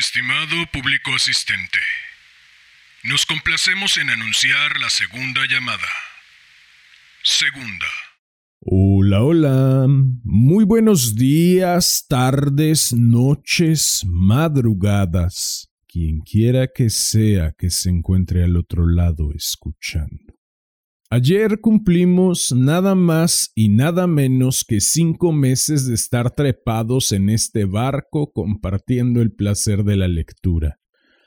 Estimado 0.00 0.56
público 0.72 1.14
asistente, 1.14 1.78
nos 3.04 3.26
complacemos 3.26 3.98
en 3.98 4.08
anunciar 4.08 4.80
la 4.80 4.88
segunda 4.88 5.42
llamada. 5.46 5.88
Segunda. 7.22 7.86
Hola, 8.60 9.22
hola. 9.22 9.86
Muy 10.24 10.64
buenos 10.64 11.16
días, 11.16 12.06
tardes, 12.08 12.94
noches, 12.94 14.02
madrugadas. 14.06 15.68
Quien 15.86 16.20
quiera 16.20 16.66
que 16.74 16.88
sea 16.88 17.52
que 17.52 17.68
se 17.68 17.90
encuentre 17.90 18.42
al 18.42 18.56
otro 18.56 18.86
lado 18.86 19.32
escuchando. 19.34 20.39
Ayer 21.12 21.60
cumplimos 21.60 22.52
nada 22.52 22.94
más 22.94 23.50
y 23.56 23.68
nada 23.68 24.06
menos 24.06 24.64
que 24.64 24.80
cinco 24.80 25.32
meses 25.32 25.88
de 25.88 25.94
estar 25.94 26.30
trepados 26.30 27.10
en 27.10 27.30
este 27.30 27.64
barco 27.64 28.30
compartiendo 28.32 29.20
el 29.20 29.32
placer 29.32 29.82
de 29.82 29.96
la 29.96 30.06
lectura. 30.06 30.78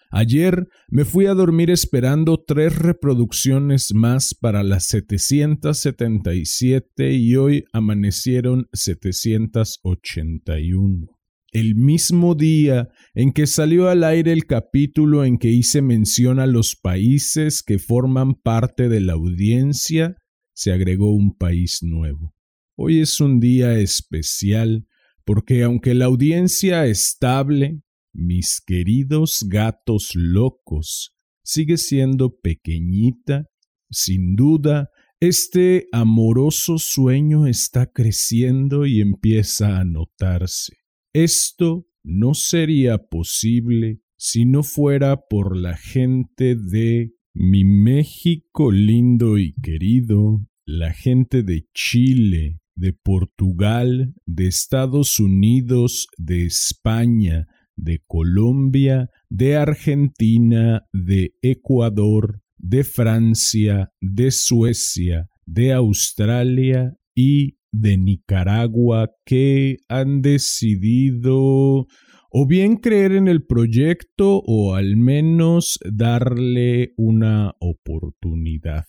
Ayer 0.10 0.70
me 0.88 1.04
fui 1.04 1.26
a 1.26 1.34
dormir 1.34 1.70
esperando 1.70 2.42
tres 2.42 2.78
reproducciones 2.78 3.94
más 3.94 4.34
para 4.34 4.64
las 4.64 4.86
777 4.86 7.12
y 7.12 7.36
hoy 7.36 7.66
amanecieron 7.74 8.70
781 8.72 11.23
el 11.54 11.76
mismo 11.76 12.36
día 12.36 12.90
en 13.14 13.32
que 13.32 13.48
salió 13.48 13.88
al 13.88 14.04
aire 14.04 14.34
el 14.34 14.46
capítulo 14.46 15.24
en 15.24 15.38
que 15.38 15.50
hice 15.50 15.82
mención 15.82 16.40
a 16.40 16.48
los 16.48 16.76
países 16.76 17.62
que 17.62 17.80
forman 17.80 18.34
parte 18.34 18.90
de 18.90 19.00
la 19.00 19.14
audiencia, 19.14 20.18
se 20.54 20.72
agregó 20.72 21.14
un 21.14 21.36
país 21.36 21.80
nuevo. 21.84 22.34
Hoy 22.76 23.00
es 23.00 23.22
un 23.22 23.40
día 23.40 23.78
especial 23.78 24.88
porque 25.26 25.64
aunque 25.64 25.94
la 25.94 26.06
audiencia 26.06 26.86
estable, 26.88 27.82
mis 28.14 28.60
queridos 28.60 29.46
gatos 29.48 30.12
locos, 30.16 31.16
sigue 31.44 31.78
siendo 31.78 32.40
pequeñita, 32.40 33.46
sin 33.90 34.36
duda, 34.36 34.90
este 35.20 35.88
amoroso 35.92 36.78
sueño 36.80 37.48
está 37.48 37.86
creciendo 37.86 38.86
y 38.86 39.02
empieza 39.02 39.78
a 39.78 39.86
notarse. 39.86 40.83
Esto 41.14 41.86
no 42.04 42.34
sería 42.34 42.98
posible 42.98 44.00
si 44.18 44.46
no 44.46 44.64
fuera 44.64 45.28
por 45.30 45.56
la 45.56 45.78
gente 45.78 46.56
de 46.56 47.12
mi 47.36 47.64
México 47.64 48.72
lindo 48.72 49.38
y 49.38 49.54
querido, 49.62 50.44
la 50.66 50.92
gente 50.92 51.44
de 51.44 51.68
Chile, 51.76 52.62
de 52.76 52.94
Portugal, 52.94 54.16
de 54.26 54.48
Estados 54.48 55.20
Unidos, 55.20 56.08
de 56.18 56.46
España, 56.46 57.46
de 57.76 58.02
Colombia, 58.08 59.10
de 59.30 59.56
Argentina, 59.56 60.82
de 60.94 61.36
Ecuador, 61.44 62.42
de 62.58 62.84
Francia, 62.84 63.92
de 64.02 64.32
Suecia, 64.32 65.28
de 65.46 65.74
Australia 65.74 66.96
y 67.16 67.58
de 67.74 67.98
Nicaragua 67.98 69.12
que 69.26 69.80
han 69.90 70.22
decidido 70.22 71.88
o 72.36 72.48
bien 72.48 72.78
creer 72.78 73.12
en 73.12 73.28
el 73.28 73.46
proyecto 73.46 74.42
o 74.46 74.76
al 74.76 74.96
menos 74.96 75.80
darle 75.84 76.94
una 76.98 77.54
oportunidad. 77.60 78.86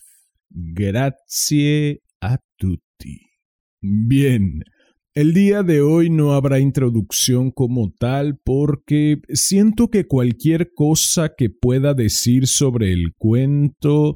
Grazie 0.50 2.02
a 2.20 2.38
tutti. 2.56 3.20
Bien, 3.80 4.62
el 5.14 5.34
día 5.34 5.62
de 5.62 5.80
hoy 5.80 6.10
no 6.10 6.32
habrá 6.32 6.58
introducción 6.58 7.50
como 7.50 7.92
tal 7.98 8.38
porque 8.44 9.18
siento 9.32 9.88
que 9.88 10.06
cualquier 10.06 10.72
cosa 10.74 11.34
que 11.36 11.50
pueda 11.50 11.94
decir 11.94 12.46
sobre 12.46 12.92
el 12.92 13.14
cuento 13.16 14.14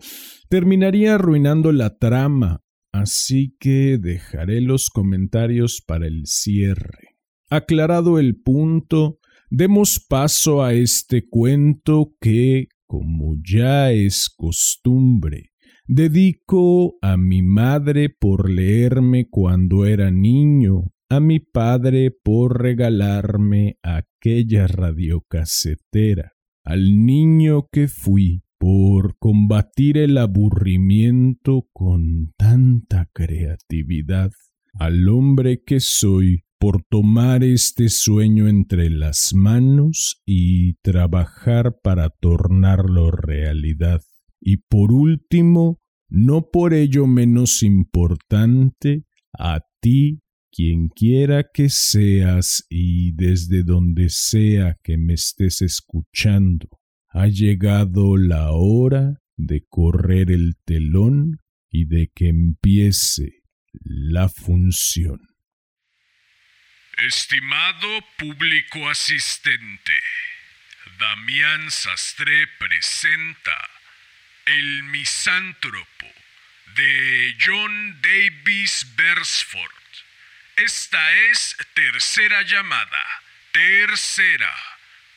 terminaría 0.49 1.17
arruinando 1.17 1.73
la 1.73 1.97
trama 1.97 2.63
así 2.99 3.57
que 3.59 3.99
dejaré 3.99 4.61
los 4.61 4.91
comentarios 4.91 5.83
para 5.87 6.07
el 6.07 6.23
cierre. 6.27 7.17
Aclarado 7.51 8.19
el 8.19 8.37
punto, 8.37 9.19
demos 9.51 10.05
paso 10.07 10.63
a 10.63 10.75
este 10.75 11.27
cuento 11.29 12.15
que, 12.21 12.69
como 12.87 13.37
ya 13.43 13.93
es 13.93 14.29
costumbre, 14.29 15.51
dedico 15.87 16.97
a 17.01 17.17
mi 17.17 17.43
madre 17.43 18.11
por 18.11 18.51
leerme 18.51 19.29
cuando 19.31 19.87
era 19.87 20.11
niño, 20.11 20.93
a 21.09 21.21
mi 21.21 21.41
padre 21.41 22.11
por 22.11 22.61
regalarme 22.61 23.79
aquella 23.83 24.67
radiocasetera, 24.67 26.33
al 26.65 27.07
niño 27.07 27.67
que 27.73 27.89
fui 27.89 28.43
por 28.59 29.17
combatir 29.19 29.99
el 29.99 30.19
aburrimiento 30.19 31.69
con 31.73 32.33
tanta 32.37 33.09
creatividad, 33.13 34.33
al 34.75 35.09
hombre 35.09 35.63
que 35.65 35.81
soy 35.81 36.45
por 36.59 36.83
tomar 36.83 37.45
este 37.45 37.89
sueño 37.89 38.49
entre 38.49 38.91
las 38.91 39.33
manos 39.33 40.21
y 40.27 40.75
trabajar 40.83 41.79
para 41.83 42.11
tornarlo 42.11 43.13
realidad. 43.13 44.03
Y 44.41 44.57
por 44.57 44.93
último, 44.93 45.81
no 46.09 46.51
por 46.51 46.75
ello 46.75 47.07
menos 47.07 47.63
importante, 47.63 49.05
a 49.39 49.61
ti, 49.81 50.21
quien 50.51 50.89
quiera 50.89 51.45
que 51.53 51.69
seas 51.69 52.67
y 52.69 53.13
desde 53.13 53.63
donde 53.63 54.09
sea 54.09 54.77
que 54.83 54.97
me 54.99 55.15
estés 55.15 55.63
escuchando, 55.63 56.69
ha 57.11 57.27
llegado 57.27 58.17
la 58.17 58.51
hora 58.51 59.21
de 59.37 59.65
correr 59.69 60.31
el 60.31 60.57
telón 60.65 61.41
y 61.71 61.87
de 61.87 62.11
que 62.15 62.29
empiece 62.29 63.43
la 63.83 64.29
función. 64.29 65.21
Estimado 66.99 67.89
público 68.19 68.89
asistente, 68.91 69.93
Damián 70.99 71.71
Sastre 71.71 72.49
presenta 72.59 73.57
El 74.47 74.83
misántropo 74.85 76.07
de 76.75 77.37
John 77.41 78.01
Davis 78.03 78.87
Beresford. 78.97 79.63
Esta 80.57 81.13
es 81.31 81.57
tercera 81.75 82.43
llamada. 82.43 83.05
Tercera. 83.53 84.53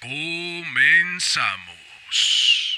Comenzamos. 0.01 1.80
Shh. 2.11 2.70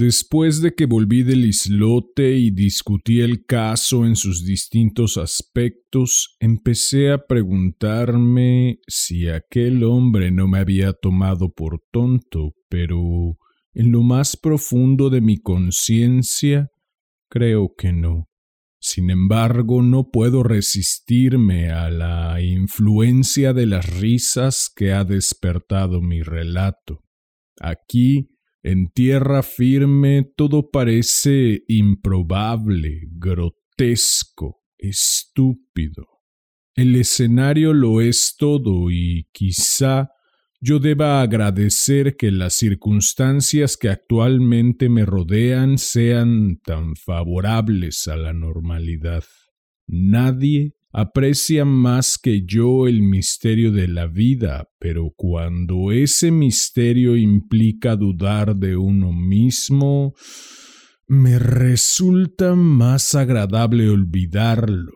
Después 0.00 0.62
de 0.62 0.74
que 0.74 0.86
volví 0.86 1.24
del 1.24 1.44
islote 1.44 2.34
y 2.34 2.50
discutí 2.50 3.20
el 3.20 3.44
caso 3.44 4.06
en 4.06 4.16
sus 4.16 4.46
distintos 4.46 5.18
aspectos, 5.18 6.38
empecé 6.40 7.12
a 7.12 7.26
preguntarme 7.26 8.78
si 8.88 9.28
aquel 9.28 9.84
hombre 9.84 10.30
no 10.30 10.48
me 10.48 10.58
había 10.58 10.94
tomado 10.94 11.52
por 11.52 11.82
tonto, 11.90 12.54
pero 12.70 13.36
en 13.74 13.92
lo 13.92 14.00
más 14.00 14.38
profundo 14.38 15.10
de 15.10 15.20
mi 15.20 15.36
conciencia 15.36 16.70
creo 17.28 17.74
que 17.76 17.92
no. 17.92 18.30
Sin 18.80 19.10
embargo, 19.10 19.82
no 19.82 20.08
puedo 20.10 20.42
resistirme 20.42 21.72
a 21.72 21.90
la 21.90 22.40
influencia 22.40 23.52
de 23.52 23.66
las 23.66 24.00
risas 24.00 24.72
que 24.74 24.94
ha 24.94 25.04
despertado 25.04 26.00
mi 26.00 26.22
relato. 26.22 27.00
Aquí 27.60 28.30
en 28.62 28.88
tierra 28.88 29.42
firme 29.42 30.30
todo 30.36 30.70
parece 30.70 31.64
improbable, 31.68 33.08
grotesco, 33.12 34.62
estúpido. 34.78 36.06
El 36.74 36.96
escenario 36.96 37.72
lo 37.72 38.00
es 38.00 38.36
todo 38.38 38.90
y 38.90 39.28
quizá 39.32 40.10
yo 40.60 40.78
deba 40.78 41.22
agradecer 41.22 42.16
que 42.16 42.30
las 42.30 42.54
circunstancias 42.54 43.78
que 43.78 43.88
actualmente 43.88 44.90
me 44.90 45.06
rodean 45.06 45.78
sean 45.78 46.60
tan 46.62 46.96
favorables 46.96 48.06
a 48.08 48.16
la 48.16 48.34
normalidad. 48.34 49.24
Nadie 49.86 50.74
aprecia 50.92 51.64
más 51.64 52.18
que 52.18 52.42
yo 52.44 52.86
el 52.86 53.02
misterio 53.02 53.72
de 53.72 53.88
la 53.88 54.06
vida, 54.06 54.68
pero 54.78 55.12
cuando 55.16 55.92
ese 55.92 56.30
misterio 56.30 57.16
implica 57.16 57.96
dudar 57.96 58.56
de 58.56 58.76
uno 58.76 59.12
mismo, 59.12 60.14
me 61.06 61.38
resulta 61.38 62.54
más 62.54 63.14
agradable 63.14 63.88
olvidarlo. 63.88 64.92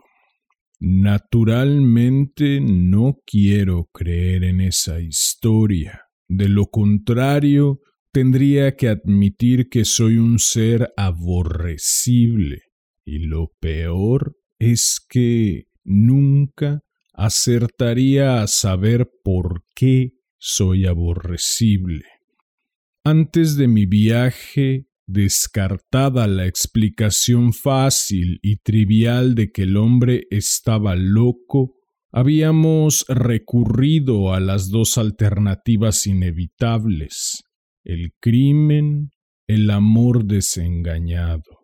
Naturalmente 0.80 2.60
no 2.60 3.16
quiero 3.24 3.88
creer 3.92 4.44
en 4.44 4.60
esa 4.60 5.00
historia. 5.00 6.02
De 6.28 6.48
lo 6.48 6.66
contrario, 6.66 7.80
tendría 8.12 8.76
que 8.76 8.88
admitir 8.88 9.68
que 9.68 9.84
soy 9.84 10.18
un 10.18 10.38
ser 10.38 10.92
aborrecible. 10.96 12.62
Y 13.04 13.20
lo 13.26 13.52
peor 13.60 14.36
es 14.58 15.04
que 15.08 15.64
nunca 15.84 16.80
acertaría 17.12 18.42
a 18.42 18.46
saber 18.46 19.08
por 19.22 19.64
qué 19.74 20.14
soy 20.38 20.86
aborrecible. 20.86 22.04
Antes 23.04 23.56
de 23.56 23.68
mi 23.68 23.86
viaje, 23.86 24.86
descartada 25.06 26.26
la 26.26 26.46
explicación 26.46 27.52
fácil 27.52 28.40
y 28.42 28.56
trivial 28.56 29.34
de 29.34 29.52
que 29.52 29.62
el 29.62 29.76
hombre 29.76 30.26
estaba 30.30 30.96
loco, 30.96 31.76
habíamos 32.10 33.04
recurrido 33.08 34.32
a 34.32 34.40
las 34.40 34.70
dos 34.70 34.98
alternativas 34.98 36.06
inevitables, 36.06 37.44
el 37.84 38.12
crimen, 38.20 39.10
el 39.46 39.70
amor 39.70 40.24
desengañado. 40.24 41.63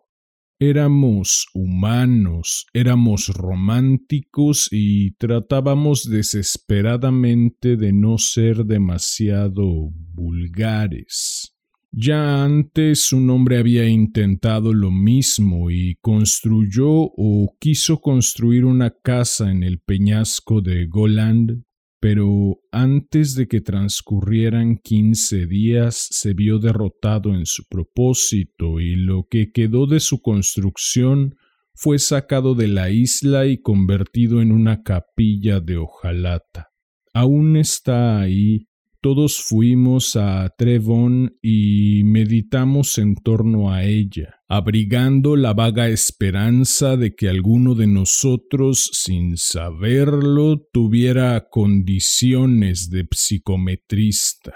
Éramos 0.63 1.47
humanos, 1.55 2.67
éramos 2.71 3.29
románticos 3.29 4.67
y 4.69 5.15
tratábamos 5.15 6.07
desesperadamente 6.07 7.77
de 7.77 7.91
no 7.91 8.19
ser 8.19 8.65
demasiado 8.65 9.89
vulgares. 10.13 11.55
Ya 11.91 12.43
antes 12.43 13.11
un 13.11 13.31
hombre 13.31 13.57
había 13.57 13.89
intentado 13.89 14.71
lo 14.71 14.91
mismo 14.91 15.71
y 15.71 15.97
construyó 15.99 16.91
o 16.91 17.55
quiso 17.59 17.99
construir 17.99 18.63
una 18.63 18.91
casa 18.91 19.49
en 19.49 19.63
el 19.63 19.79
peñasco 19.79 20.61
de 20.61 20.85
Goland 20.85 21.63
pero 22.01 22.59
antes 22.71 23.35
de 23.35 23.47
que 23.47 23.61
transcurrieran 23.61 24.77
quince 24.77 25.45
días 25.45 26.07
se 26.09 26.33
vio 26.33 26.57
derrotado 26.57 27.35
en 27.35 27.45
su 27.45 27.63
propósito 27.69 28.79
y 28.79 28.95
lo 28.95 29.27
que 29.29 29.51
quedó 29.51 29.85
de 29.85 29.99
su 29.99 30.19
construcción 30.19 31.35
fue 31.75 31.99
sacado 31.99 32.55
de 32.55 32.67
la 32.67 32.89
isla 32.89 33.45
y 33.45 33.61
convertido 33.61 34.41
en 34.41 34.51
una 34.51 34.81
capilla 34.81 35.59
de 35.59 35.77
hojalata. 35.77 36.71
Aún 37.13 37.55
está 37.55 38.19
ahí 38.19 38.67
todos 39.01 39.41
fuimos 39.41 40.15
a 40.15 40.53
Trevon 40.55 41.35
y 41.41 42.03
meditamos 42.03 42.99
en 42.99 43.15
torno 43.15 43.71
a 43.71 43.83
ella, 43.83 44.35
abrigando 44.47 45.35
la 45.35 45.53
vaga 45.53 45.89
esperanza 45.89 46.97
de 46.97 47.15
que 47.15 47.27
alguno 47.27 47.73
de 47.73 47.87
nosotros, 47.87 48.91
sin 48.93 49.37
saberlo, 49.37 50.67
tuviera 50.71 51.47
condiciones 51.49 52.91
de 52.91 53.05
psicometrista. 53.05 54.53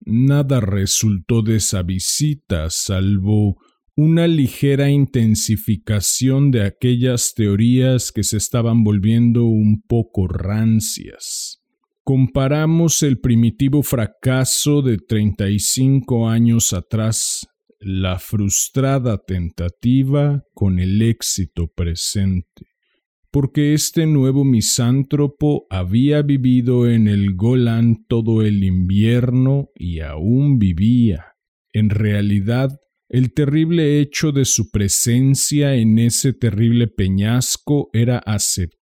Nada 0.00 0.60
resultó 0.60 1.42
de 1.42 1.56
esa 1.56 1.82
visita, 1.82 2.70
salvo 2.70 3.58
una 3.94 4.26
ligera 4.26 4.90
intensificación 4.90 6.50
de 6.50 6.64
aquellas 6.64 7.34
teorías 7.34 8.12
que 8.12 8.24
se 8.24 8.36
estaban 8.36 8.84
volviendo 8.84 9.44
un 9.44 9.82
poco 9.82 10.28
rancias. 10.28 11.62
Comparamos 12.08 13.02
el 13.02 13.18
primitivo 13.18 13.82
fracaso 13.82 14.80
de 14.80 14.96
35 14.96 16.28
años 16.28 16.72
atrás, 16.72 17.48
la 17.80 18.20
frustrada 18.20 19.18
tentativa 19.26 20.44
con 20.54 20.78
el 20.78 21.02
éxito 21.02 21.66
presente, 21.66 22.68
porque 23.32 23.74
este 23.74 24.06
nuevo 24.06 24.44
misántropo 24.44 25.66
había 25.68 26.22
vivido 26.22 26.88
en 26.88 27.08
el 27.08 27.34
Golan 27.34 28.04
todo 28.06 28.42
el 28.42 28.62
invierno 28.62 29.70
y 29.74 29.98
aún 29.98 30.60
vivía. 30.60 31.34
En 31.72 31.90
realidad, 31.90 32.78
el 33.08 33.34
terrible 33.34 33.98
hecho 33.98 34.30
de 34.30 34.44
su 34.44 34.70
presencia 34.70 35.74
en 35.74 35.98
ese 35.98 36.34
terrible 36.34 36.86
peñasco 36.86 37.90
era 37.92 38.18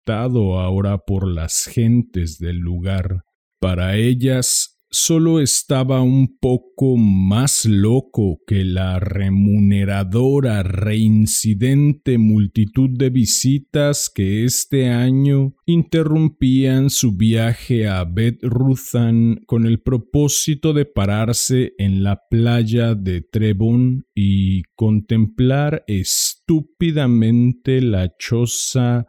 ahora 0.06 0.98
por 0.98 1.28
las 1.28 1.66
gentes 1.66 2.38
del 2.38 2.58
lugar. 2.58 3.24
Para 3.60 3.96
ellas 3.96 4.80
solo 4.90 5.40
estaba 5.40 6.02
un 6.02 6.36
poco 6.38 6.98
más 6.98 7.64
loco 7.64 8.40
que 8.46 8.62
la 8.64 8.98
remuneradora 8.98 10.62
reincidente 10.62 12.18
multitud 12.18 12.90
de 12.90 13.08
visitas 13.08 14.10
que 14.14 14.44
este 14.44 14.90
año 14.90 15.54
interrumpían 15.64 16.90
su 16.90 17.16
viaje 17.16 17.88
a 17.88 18.04
Bet 18.04 18.40
Ruthan 18.42 19.40
con 19.46 19.64
el 19.64 19.80
propósito 19.80 20.74
de 20.74 20.84
pararse 20.84 21.72
en 21.78 22.02
la 22.02 22.20
playa 22.28 22.94
de 22.94 23.22
Trebon 23.22 24.04
y 24.14 24.62
contemplar 24.74 25.84
estúpidamente 25.86 27.80
la 27.80 28.12
choza 28.18 29.06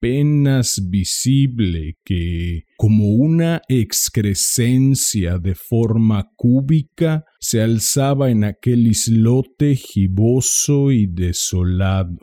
apenas 0.00 0.88
visible 0.88 1.98
que, 2.04 2.64
como 2.78 3.10
una 3.10 3.60
excrescencia 3.68 5.38
de 5.38 5.54
forma 5.54 6.30
cúbica, 6.36 7.26
se 7.38 7.60
alzaba 7.60 8.30
en 8.30 8.44
aquel 8.44 8.86
islote 8.86 9.76
giboso 9.76 10.90
y 10.90 11.06
desolado. 11.06 12.18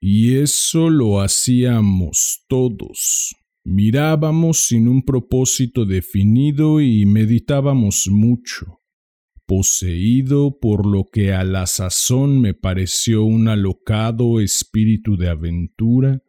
Y 0.00 0.36
eso 0.36 0.90
lo 0.90 1.22
hacíamos 1.22 2.44
todos. 2.46 3.34
Mirábamos 3.64 4.66
sin 4.66 4.86
un 4.86 5.02
propósito 5.02 5.86
definido 5.86 6.82
y 6.82 7.06
meditábamos 7.06 8.08
mucho. 8.10 8.80
Poseído 9.46 10.58
por 10.58 10.86
lo 10.86 11.08
que 11.10 11.32
a 11.32 11.42
la 11.44 11.66
sazón 11.66 12.38
me 12.38 12.52
pareció 12.52 13.24
un 13.24 13.48
alocado 13.48 14.40
espíritu 14.40 15.16
de 15.16 15.30
aventura, 15.30 16.22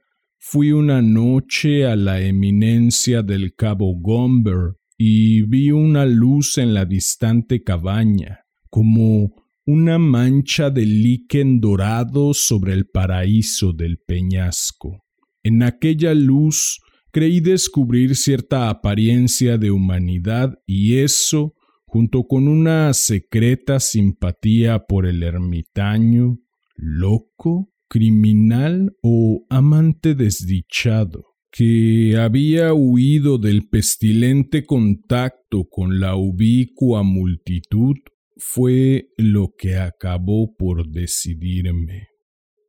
Fui 0.47 0.71
una 0.71 1.01
noche 1.01 1.87
a 1.87 1.95
la 1.95 2.21
eminencia 2.21 3.23
del 3.23 3.55
cabo 3.55 3.95
Gomber 3.99 4.75
y 4.95 5.41
vi 5.41 5.71
una 5.71 6.05
luz 6.05 6.59
en 6.59 6.75
la 6.75 6.85
distante 6.85 7.63
cabaña, 7.63 8.41
como 8.69 9.33
una 9.65 9.97
mancha 9.97 10.69
de 10.69 10.85
líquen 10.85 11.59
dorado 11.59 12.35
sobre 12.35 12.73
el 12.73 12.85
paraíso 12.85 13.73
del 13.73 13.97
peñasco. 13.97 15.03
En 15.41 15.63
aquella 15.63 16.13
luz 16.13 16.79
creí 17.09 17.39
descubrir 17.39 18.15
cierta 18.15 18.69
apariencia 18.69 19.57
de 19.57 19.71
humanidad 19.71 20.53
y 20.67 20.97
eso, 20.97 21.55
junto 21.87 22.27
con 22.27 22.47
una 22.47 22.93
secreta 22.93 23.79
simpatía 23.79 24.85
por 24.85 25.07
el 25.07 25.23
ermitaño, 25.23 26.37
loco, 26.75 27.71
criminal 27.95 28.91
o 29.01 29.45
amante 29.49 30.15
desdichado, 30.15 31.23
que 31.49 32.17
había 32.19 32.73
huido 32.73 33.37
del 33.37 33.69
pestilente 33.69 34.65
contacto 34.65 35.63
con 35.69 36.01
la 36.01 36.17
ubicua 36.17 37.03
multitud, 37.03 37.95
fue 38.35 39.07
lo 39.15 39.53
que 39.57 39.77
acabó 39.77 40.53
por 40.57 40.89
decidirme. 40.89 42.09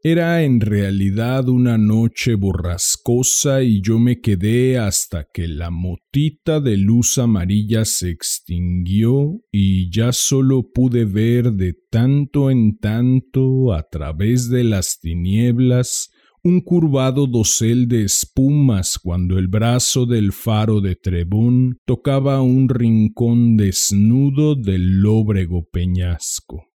Era 0.08 0.44
en 0.44 0.60
realidad 0.60 1.48
una 1.48 1.78
noche 1.78 2.36
borrascosa 2.36 3.64
y 3.64 3.80
yo 3.82 3.98
me 3.98 4.20
quedé 4.20 4.78
hasta 4.78 5.24
que 5.24 5.48
la 5.48 5.72
motita 5.72 6.60
de 6.60 6.76
luz 6.76 7.18
amarilla 7.18 7.84
se 7.84 8.10
extinguió 8.10 9.40
y 9.50 9.90
ya 9.90 10.12
solo 10.12 10.70
pude 10.72 11.06
ver 11.06 11.54
de 11.54 11.74
tanto 11.90 12.52
en 12.52 12.78
tanto 12.78 13.72
a 13.72 13.82
través 13.82 14.48
de 14.48 14.62
las 14.62 15.00
tinieblas 15.00 16.10
un 16.44 16.60
curvado 16.60 17.26
dosel 17.26 17.88
de 17.88 18.04
espumas 18.04 19.00
cuando 19.02 19.40
el 19.40 19.48
brazo 19.48 20.06
del 20.06 20.30
faro 20.30 20.80
de 20.80 20.94
Trebón 20.94 21.80
tocaba 21.84 22.42
un 22.42 22.68
rincón 22.68 23.56
desnudo 23.56 24.54
del 24.54 25.00
lóbrego 25.00 25.64
peñasco. 25.68 26.75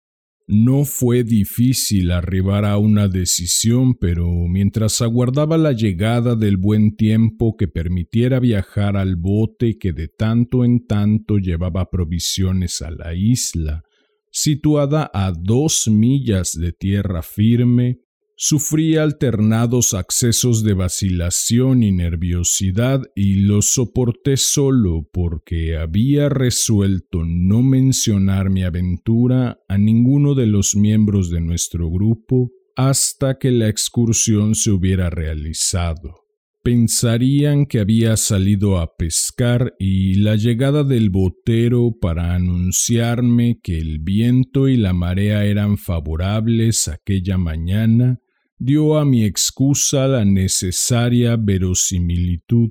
No 0.51 0.87
fue 0.87 1.25
difícil 1.25 2.11
arribar 2.11 2.65
a 2.65 2.79
una 2.79 3.07
decisión, 3.07 3.95
pero 3.95 4.27
mientras 4.49 5.03
aguardaba 5.03 5.59
la 5.59 5.73
llegada 5.73 6.37
del 6.37 6.57
buen 6.57 6.97
tiempo 6.97 7.55
que 7.55 7.69
permitiera 7.69 8.41
viajar 8.41 8.97
al 8.97 9.17
bote 9.17 9.77
que 9.79 9.93
de 9.93 10.09
tanto 10.09 10.65
en 10.65 10.87
tanto 10.87 11.37
llevaba 11.37 11.91
provisiones 11.91 12.81
a 12.81 12.91
la 12.91 13.15
isla, 13.15 13.83
situada 14.31 15.11
a 15.13 15.33
dos 15.39 15.87
millas 15.87 16.59
de 16.59 16.73
tierra 16.73 17.21
firme, 17.21 17.99
Sufría 18.41 19.03
alternados 19.03 19.95
accesos 19.95 20.63
de 20.63 20.73
vacilación 20.73 21.83
y 21.83 21.91
nerviosidad 21.91 23.03
y 23.17 23.41
los 23.41 23.73
soporté 23.73 24.37
solo 24.37 25.09
porque 25.13 25.77
había 25.77 26.29
resuelto 26.29 27.25
no 27.27 27.65
mencionar 27.65 28.49
mi 28.49 28.63
aventura 28.63 29.59
a 29.67 29.77
ninguno 29.77 30.37
de 30.37 30.47
los 30.47 30.77
miembros 30.77 31.31
de 31.31 31.41
nuestro 31.41 31.91
grupo 31.91 32.53
hasta 32.77 33.41
que 33.41 33.51
la 33.51 33.69
excursión 33.69 34.55
se 34.55 34.71
hubiera 34.71 35.11
realizado. 35.11 36.15
pensarían 36.63 37.67
que 37.67 37.81
había 37.81 38.17
salido 38.17 38.79
a 38.79 38.95
pescar 38.97 39.75
y 39.79 40.17
la 40.17 40.37
llegada 40.37 40.85
del 40.85 41.09
botero 41.11 41.97
para 42.01 42.35
anunciarme 42.35 43.59
que 43.63 43.79
el 43.79 43.99
viento 44.01 44.69
y 44.69 44.77
la 44.77 44.93
marea 44.93 45.45
eran 45.45 45.79
favorables 45.79 46.87
aquella 46.87 47.39
mañana 47.39 48.21
dio 48.59 48.99
a 48.99 49.05
mi 49.05 49.25
excusa 49.25 50.09
la 50.09 50.25
necesaria 50.25 51.37
verosimilitud. 51.37 52.71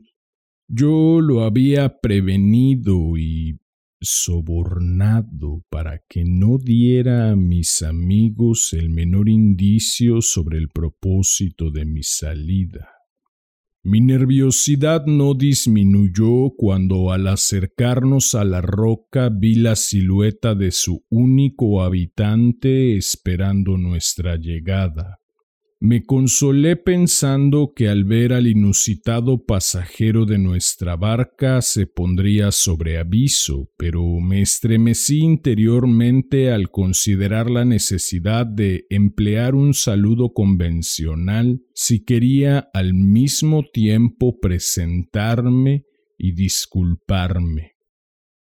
Yo 0.68 1.22
lo 1.22 1.44
había 1.44 2.00
prevenido 2.00 3.18
y 3.18 3.60
sobornado 4.02 5.64
para 5.70 6.02
que 6.10 6.24
no 6.26 6.58
diera 6.58 7.32
a 7.32 7.36
mis 7.36 7.82
amigos 7.82 8.74
el 8.74 8.90
menor 8.90 9.30
indicio 9.30 10.22
sobre 10.22 10.58
el 10.58 10.68
propósito 10.70 11.72
de 11.72 11.86
mi 11.86 12.04
salida. 12.04 12.90
Mi 13.84 14.02
nerviosidad 14.02 15.06
no 15.06 15.34
disminuyó 15.34 16.52
cuando 16.58 17.12
al 17.14 17.28
acercarnos 17.28 18.36
a 18.36 18.44
la 18.44 18.60
roca 18.60 19.30
vi 19.30 19.56
la 19.56 19.78
silueta 19.78 20.56
de 20.56 20.72
su 20.72 21.06
único 21.10 21.82
habitante 21.82 22.98
esperando 22.98 23.78
nuestra 23.78 24.36
llegada. 24.36 25.20
Me 25.80 26.04
consolé 26.06 26.76
pensando 26.76 27.74
que 27.76 27.88
al 27.88 28.04
ver 28.04 28.34
al 28.34 28.48
inusitado 28.48 29.46
pasajero 29.46 30.26
de 30.26 30.40
nuestra 30.40 30.96
barca 30.96 31.62
se 31.62 31.86
pondría 31.86 32.52
sobre 32.52 32.98
aviso, 32.98 33.70
pero 33.78 34.04
me 34.20 34.42
estremecí 34.42 35.20
interiormente 35.20 36.52
al 36.52 36.72
considerar 36.72 37.52
la 37.52 37.64
necesidad 37.64 38.48
de 38.48 38.88
emplear 38.90 39.54
un 39.54 39.76
saludo 39.76 40.34
convencional 40.34 41.62
si 41.76 42.04
quería 42.04 42.70
al 42.74 42.96
mismo 42.96 43.64
tiempo 43.72 44.40
presentarme 44.40 45.86
y 46.18 46.32
disculparme. 46.32 47.77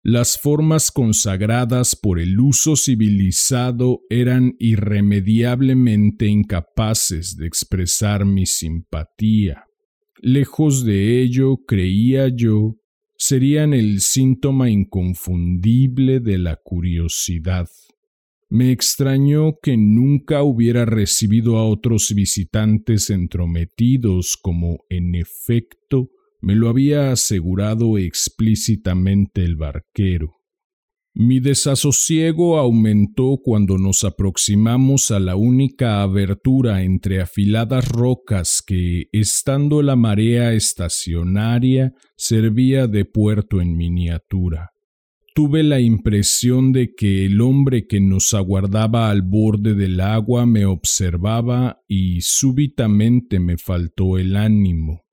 Las 0.02 0.40
formas 0.40 0.92
consagradas 0.92 1.96
por 1.96 2.20
el 2.20 2.40
uso 2.40 2.78
civilizado 2.78 4.00
eran 4.10 4.56
irremediablemente 4.58 6.28
incapaces 6.28 7.36
de 7.36 7.46
expresar 7.46 8.24
mi 8.24 8.46
simpatía. 8.46 9.66
Lejos 10.22 10.86
de 10.86 11.22
ello, 11.22 11.58
creía 11.68 12.30
yo, 12.30 12.78
serían 13.18 13.74
el 13.74 14.00
síntoma 14.00 14.70
inconfundible 14.70 16.22
de 16.22 16.38
la 16.38 16.56
curiosidad. 16.56 17.68
Me 18.48 18.72
extrañó 18.72 19.58
que 19.62 19.76
nunca 19.76 20.44
hubiera 20.44 20.86
recibido 20.86 21.58
a 21.58 21.66
otros 21.66 22.14
visitantes 22.16 23.10
entrometidos 23.10 24.38
como, 24.42 24.80
en 24.90 25.16
efecto, 25.16 26.10
me 26.42 26.56
lo 26.56 26.70
había 26.70 27.12
asegurado 27.12 27.98
explícitamente 27.98 29.44
el 29.44 29.56
barquero. 29.56 30.40
Mi 31.14 31.40
desasosiego 31.40 32.58
aumentó 32.60 33.40
cuando 33.44 33.78
nos 33.78 34.04
aproximamos 34.04 35.12
a 35.12 35.20
la 35.20 35.36
única 35.36 36.02
abertura 36.02 36.84
entre 36.84 37.20
afiladas 37.20 37.90
rocas 37.90 38.64
que, 38.66 39.08
estando 39.12 39.82
la 39.82 39.96
marea 39.96 40.54
estacionaria, 40.54 41.94
servía 42.16 42.88
de 42.88 43.06
puerto 43.06 43.60
en 43.60 43.76
miniatura. 43.76 44.72
Tuve 45.34 45.64
la 45.64 45.80
impresión 45.80 46.72
de 46.72 46.94
que 46.96 47.26
el 47.26 47.42
hombre 47.42 47.88
que 47.88 48.00
nos 48.00 48.34
aguardaba 48.34 49.10
al 49.10 49.22
borde 49.22 49.74
del 49.74 50.00
agua 50.00 50.46
me 50.46 50.66
observaba 50.66 51.82
y 51.88 52.22
súbitamente 52.22 53.40
me 53.40 53.58
faltó 53.58 54.18
el 54.18 54.36
ánimo. 54.36 55.09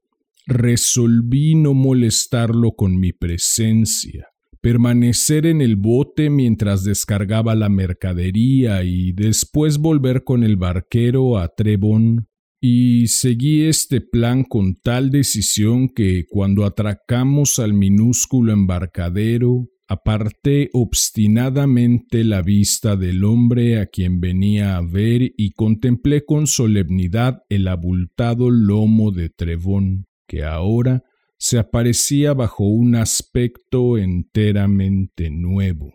Resolví 0.49 1.57
no 1.57 1.75
molestarlo 1.75 2.77
con 2.77 3.01
mi 3.01 3.13
presencia, 3.13 4.29
permanecer 4.61 5.45
en 5.45 5.61
el 5.61 5.75
bote 5.75 6.31
mientras 6.31 6.85
descargaba 6.85 7.57
la 7.57 7.69
mercadería 7.69 8.85
y 8.85 9.11
después 9.11 9.79
volver 9.79 10.23
con 10.23 10.45
el 10.45 10.55
barquero 10.55 11.37
a 11.37 11.49
Trebón. 11.49 12.29
Y 12.61 13.09
seguí 13.09 13.65
este 13.65 14.01
plan 14.01 14.45
con 14.45 14.77
tal 14.77 15.11
decisión 15.11 15.89
que 15.89 16.27
cuando 16.31 16.65
atracamos 16.65 17.59
al 17.59 17.75
minúsculo 17.75 18.53
embarcadero, 18.53 19.67
aparté 19.89 20.71
obstinadamente 20.73 22.23
la 22.23 22.43
vista 22.43 22.95
del 22.95 23.25
hombre 23.25 23.81
a 23.81 23.87
quien 23.87 24.21
venía 24.21 24.77
a 24.77 24.81
ver 24.81 25.33
y 25.37 25.51
contemplé 25.55 26.25
con 26.25 26.47
solemnidad 26.47 27.43
el 27.49 27.67
abultado 27.67 28.49
lomo 28.49 29.11
de 29.11 29.29
Trebón 29.29 30.07
que 30.27 30.45
ahora 30.45 31.05
se 31.39 31.59
aparecía 31.59 32.35
bajo 32.35 32.65
un 32.65 32.95
aspecto 32.95 33.99
enteramente 33.99 35.31
nuevo. 35.31 35.93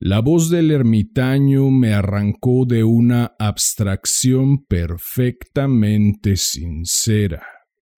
La 0.00 0.20
voz 0.20 0.50
del 0.50 0.70
ermitaño 0.70 1.70
me 1.70 1.94
arrancó 1.94 2.66
de 2.66 2.84
una 2.84 3.34
abstracción 3.38 4.64
perfectamente 4.64 6.36
sincera. 6.36 7.42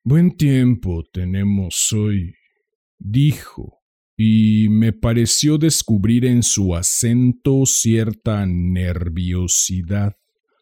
Buen 0.05 0.37
tiempo 0.37 1.03
tenemos 1.13 1.93
hoy, 1.93 2.35
dijo, 2.99 3.81
y 4.17 4.69
me 4.71 4.93
pareció 4.93 5.59
descubrir 5.59 6.25
en 6.25 6.43
su 6.43 6.75
acento 6.75 7.67
cierta 7.67 8.47
nerviosidad. 8.47 10.15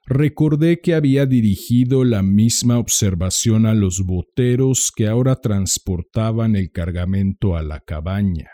Recordé 0.06 0.80
que 0.82 0.94
había 0.94 1.24
dirigido 1.24 2.04
la 2.04 2.22
misma 2.22 2.78
observación 2.78 3.64
a 3.64 3.72
los 3.72 4.04
boteros 4.04 4.92
que 4.94 5.06
ahora 5.06 5.36
transportaban 5.36 6.56
el 6.56 6.70
cargamento 6.72 7.56
a 7.56 7.62
la 7.62 7.80
cabaña. 7.80 8.50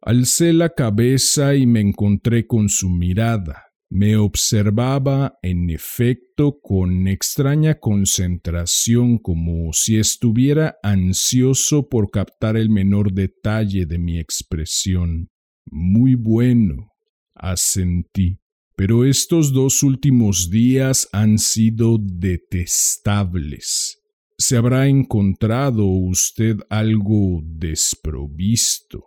Alcé 0.00 0.52
la 0.52 0.68
cabeza 0.70 1.56
y 1.56 1.66
me 1.66 1.80
encontré 1.80 2.46
con 2.46 2.68
su 2.68 2.88
mirada. 2.88 3.64
Me 3.90 4.16
observaba, 4.16 5.38
en 5.42 5.70
efecto, 5.70 6.60
con 6.60 7.08
extraña 7.08 7.80
concentración, 7.80 9.18
como 9.18 9.72
si 9.72 9.98
estuviera 9.98 10.76
ansioso 10.84 11.88
por 11.88 12.10
captar 12.12 12.56
el 12.56 12.70
menor 12.70 13.12
detalle 13.12 13.86
de 13.86 13.98
mi 13.98 14.20
expresión. 14.20 15.30
Muy 15.68 16.14
bueno, 16.14 16.92
asentí 17.34 18.38
pero 18.76 19.06
estos 19.06 19.54
dos 19.54 19.82
últimos 19.82 20.50
días 20.50 21.08
han 21.12 21.38
sido 21.38 21.96
detestables. 21.98 24.02
¿Se 24.36 24.58
habrá 24.58 24.86
encontrado 24.86 25.86
usted 25.86 26.58
algo 26.68 27.40
desprovisto? 27.42 29.02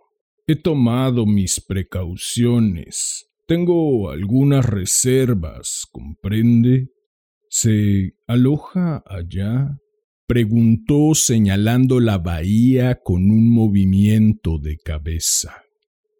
He 0.48 0.56
tomado 0.56 1.28
mis 1.28 1.62
precauciones. 1.62 3.28
Tengo 3.46 4.10
algunas 4.10 4.66
reservas, 4.66 5.86
¿comprende? 5.92 6.90
¿Se 7.50 8.14
aloja 8.26 9.04
allá? 9.06 9.78
preguntó 10.26 11.14
señalando 11.14 12.00
la 12.00 12.18
bahía 12.18 13.00
con 13.04 13.32
un 13.32 13.52
movimiento 13.52 14.58
de 14.60 14.78
cabeza. 14.78 15.62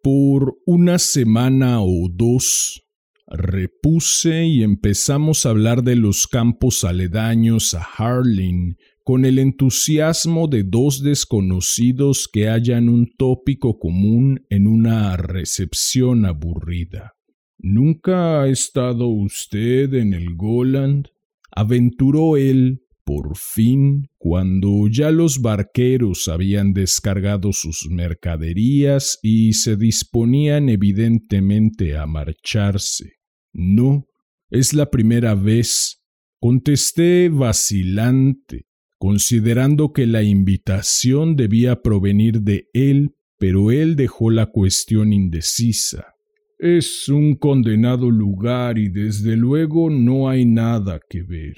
Por 0.02 0.56
una 0.66 0.98
semana 0.98 1.82
o 1.82 2.08
dos 2.12 2.82
Repuse 3.30 4.44
y 4.44 4.64
empezamos 4.64 5.46
a 5.46 5.50
hablar 5.50 5.84
de 5.84 5.94
los 5.94 6.26
campos 6.26 6.82
aledaños 6.82 7.74
a 7.74 7.82
Harling 7.82 8.76
con 9.04 9.24
el 9.24 9.38
entusiasmo 9.38 10.48
de 10.48 10.64
dos 10.64 11.04
desconocidos 11.04 12.28
que 12.30 12.48
hallan 12.48 12.88
un 12.88 13.08
tópico 13.16 13.78
común 13.78 14.44
en 14.50 14.66
una 14.66 15.16
recepción 15.16 16.26
aburrida. 16.26 17.14
¿Nunca 17.56 18.42
ha 18.42 18.48
estado 18.48 19.06
usted 19.06 19.94
en 19.94 20.12
el 20.12 20.34
Goland? 20.34 21.06
aventuró 21.52 22.36
él 22.36 22.82
por 23.04 23.36
fin, 23.36 24.08
cuando 24.18 24.88
ya 24.88 25.10
los 25.10 25.40
barqueros 25.40 26.28
habían 26.28 26.72
descargado 26.72 27.52
sus 27.52 27.88
mercaderías 27.90 29.18
y 29.22 29.52
se 29.52 29.76
disponían 29.76 30.68
evidentemente 30.68 31.96
a 31.96 32.06
marcharse. 32.06 33.19
No, 33.52 34.06
es 34.50 34.72
la 34.72 34.90
primera 34.90 35.34
vez, 35.34 36.02
contesté 36.40 37.28
vacilante, 37.28 38.66
considerando 38.98 39.92
que 39.92 40.06
la 40.06 40.22
invitación 40.22 41.36
debía 41.36 41.82
provenir 41.82 42.42
de 42.42 42.68
él, 42.72 43.14
pero 43.38 43.70
él 43.70 43.96
dejó 43.96 44.30
la 44.30 44.46
cuestión 44.46 45.12
indecisa. 45.12 46.14
Es 46.58 47.08
un 47.08 47.36
condenado 47.36 48.10
lugar 48.10 48.76
y 48.76 48.90
desde 48.90 49.36
luego 49.36 49.88
no 49.88 50.28
hay 50.28 50.44
nada 50.44 51.00
que 51.08 51.22
ver. 51.22 51.56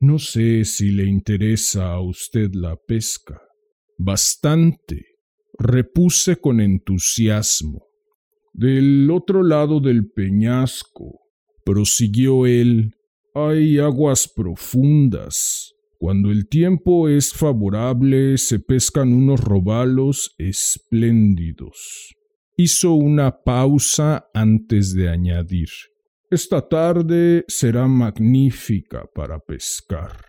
No 0.00 0.20
sé 0.20 0.64
si 0.64 0.92
le 0.92 1.06
interesa 1.06 1.90
a 1.90 2.00
usted 2.00 2.52
la 2.54 2.76
pesca. 2.76 3.40
Bastante, 3.98 5.06
repuse 5.58 6.36
con 6.36 6.60
entusiasmo. 6.60 7.87
Del 8.52 9.10
otro 9.10 9.42
lado 9.42 9.80
del 9.80 10.10
peñasco, 10.10 11.20
prosiguió 11.64 12.46
él, 12.46 12.94
hay 13.34 13.78
aguas 13.78 14.28
profundas. 14.28 15.74
Cuando 15.98 16.30
el 16.30 16.48
tiempo 16.48 17.08
es 17.08 17.32
favorable 17.32 18.38
se 18.38 18.60
pescan 18.60 19.12
unos 19.12 19.40
robalos 19.40 20.34
espléndidos. 20.38 22.14
Hizo 22.56 22.94
una 22.94 23.42
pausa 23.42 24.28
antes 24.32 24.94
de 24.94 25.08
añadir. 25.08 25.68
Esta 26.30 26.68
tarde 26.68 27.44
será 27.48 27.88
magnífica 27.88 29.08
para 29.14 29.38
pescar. 29.40 30.24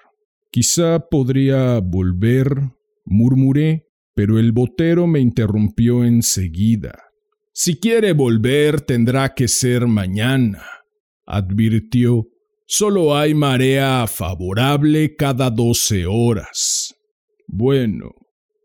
Quizá 0.51 0.99
podría 0.99 1.79
volver, 1.79 2.71
murmuré, 3.05 3.87
pero 4.15 4.39
el 4.39 4.51
botero 4.51 5.07
me 5.07 5.19
interrumpió 5.19 6.03
enseguida. 6.03 7.08
Si 7.61 7.77
quiere 7.77 8.13
volver 8.13 8.79
tendrá 8.79 9.33
que 9.35 9.49
ser 9.49 9.85
mañana, 9.85 10.63
advirtió. 11.25 12.25
Solo 12.65 13.17
hay 13.17 13.33
marea 13.33 14.07
favorable 14.07 15.13
cada 15.17 15.49
doce 15.49 16.05
horas. 16.05 16.95
Bueno, 17.47 18.11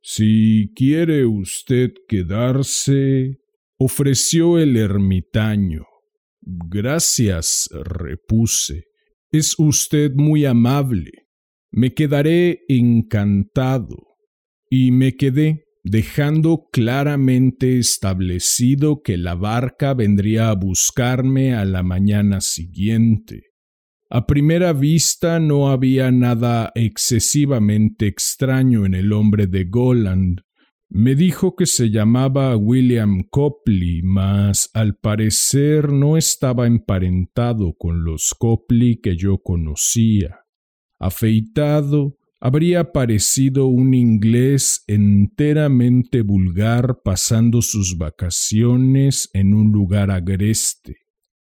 si 0.00 0.70
quiere 0.76 1.26
usted 1.26 1.90
quedarse, 2.06 3.40
ofreció 3.80 4.60
el 4.60 4.76
ermitaño. 4.76 5.86
Gracias, 6.40 7.68
repuse. 7.72 8.84
Es 9.32 9.58
usted 9.58 10.12
muy 10.14 10.44
amable. 10.44 11.10
Me 11.72 11.94
quedaré 11.94 12.60
encantado. 12.68 13.96
Y 14.70 14.92
me 14.92 15.16
quedé, 15.16 15.63
dejando 15.84 16.68
claramente 16.72 17.78
establecido 17.78 19.02
que 19.02 19.18
la 19.18 19.34
barca 19.34 19.92
vendría 19.92 20.48
a 20.48 20.54
buscarme 20.54 21.54
a 21.54 21.66
la 21.66 21.82
mañana 21.82 22.40
siguiente. 22.40 23.52
A 24.08 24.26
primera 24.26 24.72
vista 24.72 25.38
no 25.40 25.68
había 25.68 26.10
nada 26.10 26.72
excesivamente 26.74 28.06
extraño 28.06 28.86
en 28.86 28.94
el 28.94 29.12
hombre 29.12 29.46
de 29.46 29.64
Goland. 29.64 30.40
Me 30.88 31.14
dijo 31.14 31.54
que 31.54 31.66
se 31.66 31.90
llamaba 31.90 32.56
William 32.56 33.22
Copley, 33.28 34.02
mas 34.02 34.70
al 34.72 34.96
parecer 34.96 35.92
no 35.92 36.16
estaba 36.16 36.66
emparentado 36.66 37.74
con 37.76 38.04
los 38.04 38.34
Copley 38.38 39.00
que 39.02 39.16
yo 39.16 39.38
conocía. 39.38 40.40
Afeitado, 40.98 42.16
habría 42.44 42.92
parecido 42.92 43.68
un 43.68 43.94
inglés 43.94 44.84
enteramente 44.86 46.20
vulgar 46.20 47.00
pasando 47.02 47.62
sus 47.62 47.96
vacaciones 47.96 49.30
en 49.32 49.54
un 49.54 49.72
lugar 49.72 50.10
agreste. 50.10 50.98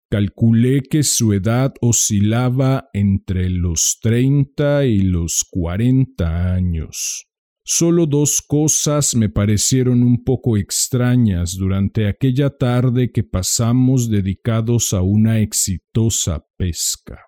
Calculé 0.09 0.81
que 0.81 1.03
su 1.03 1.33
edad 1.33 1.75
oscilaba 1.81 2.89
entre 2.93 3.51
los 3.51 3.99
treinta 4.01 4.85
y 4.85 5.01
los 5.01 5.45
cuarenta 5.47 6.55
años. 6.55 7.27
Solo 7.63 8.07
dos 8.07 8.41
cosas 8.41 9.13
me 9.13 9.29
parecieron 9.29 10.01
un 10.01 10.23
poco 10.23 10.57
extrañas 10.57 11.57
durante 11.57 12.07
aquella 12.07 12.49
tarde 12.49 13.11
que 13.11 13.23
pasamos 13.23 14.09
dedicados 14.09 14.93
a 14.93 15.03
una 15.03 15.41
exitosa 15.41 16.43
pesca. 16.57 17.19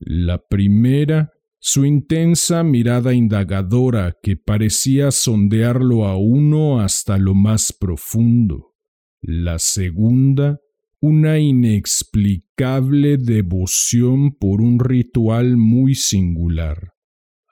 La 0.00 0.44
primera, 0.44 1.30
su 1.68 1.84
intensa 1.84 2.62
mirada 2.62 3.12
indagadora 3.12 4.16
que 4.22 4.36
parecía 4.36 5.10
sondearlo 5.10 6.06
a 6.06 6.16
uno 6.16 6.78
hasta 6.78 7.18
lo 7.18 7.34
más 7.34 7.72
profundo. 7.72 8.76
La 9.20 9.58
segunda, 9.58 10.60
una 11.00 11.40
inexplicable 11.40 13.16
devoción 13.16 14.30
por 14.36 14.60
un 14.60 14.78
ritual 14.78 15.56
muy 15.56 15.96
singular. 15.96 16.92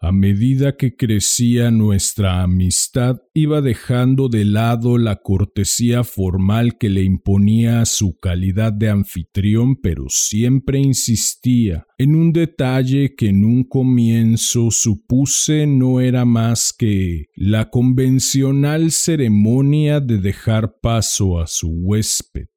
A 0.05 0.13
medida 0.13 0.77
que 0.77 0.97
crecía 0.97 1.71
nuestra 1.71 2.43
amistad, 2.43 3.23
iba 3.33 3.63
dejando 3.63 4.29
de 4.29 4.45
lado 4.45 4.99
la 4.99 5.23
cortesía 5.23 6.05
formal 6.05 6.77
que 6.77 6.91
le 6.91 7.05
imponía 7.05 7.83
su 7.87 8.19
calidad 8.19 8.71
de 8.71 8.91
anfitrión, 8.91 9.77
pero 9.77 10.11
siempre 10.11 10.79
insistía 10.79 11.87
en 11.97 12.17
un 12.17 12.35
detalle 12.35 13.15
que 13.15 13.29
en 13.29 13.47
un 13.47 13.65
comienzo 13.65 14.71
supuse 14.71 15.67
no 15.67 16.03
era 16.03 16.27
más 16.27 16.75
que 16.79 17.31
la 17.35 17.71
convencional 17.71 18.91
ceremonia 18.91 20.01
de 20.01 20.19
dejar 20.19 20.81
paso 20.83 21.41
a 21.41 21.47
su 21.47 21.71
huésped. 21.71 22.49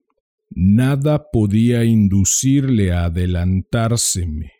Nada 0.49 1.23
podía 1.31 1.85
inducirle 1.85 2.91
a 2.91 3.05
adelantárseme. 3.05 4.56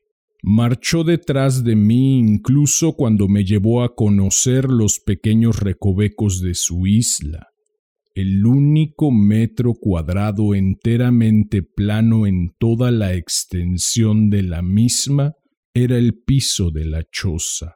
Marchó 0.50 1.04
detrás 1.04 1.66
de 1.66 1.76
mí 1.76 2.20
incluso 2.20 2.94
cuando 2.94 3.28
me 3.28 3.44
llevó 3.44 3.84
a 3.84 3.94
conocer 3.96 4.70
los 4.70 5.02
pequeños 5.02 5.60
recovecos 5.60 6.42
de 6.42 6.54
su 6.56 6.88
isla. 6.88 7.48
El 8.16 8.46
único 8.46 9.12
metro 9.12 9.74
cuadrado 9.74 10.56
enteramente 10.56 11.64
plano 11.64 12.26
en 12.26 12.54
toda 12.58 12.92
la 12.92 13.14
extensión 13.14 14.30
de 14.30 14.44
la 14.44 14.62
misma 14.62 15.34
era 15.74 15.98
el 15.98 16.18
piso 16.24 16.72
de 16.72 16.86
la 16.86 17.04
choza. 17.12 17.76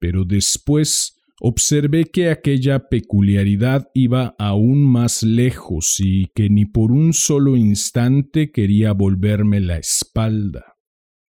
Pero 0.00 0.24
después 0.24 1.14
observé 1.40 2.06
que 2.06 2.30
aquella 2.30 2.88
peculiaridad 2.88 3.86
iba 3.94 4.34
aún 4.36 4.84
más 4.84 5.22
lejos 5.22 6.00
y 6.00 6.26
que 6.34 6.50
ni 6.50 6.64
por 6.66 6.90
un 6.90 7.12
solo 7.12 7.56
instante 7.56 8.50
quería 8.50 8.94
volverme 8.94 9.60
la 9.60 9.78
espalda. 9.78 10.79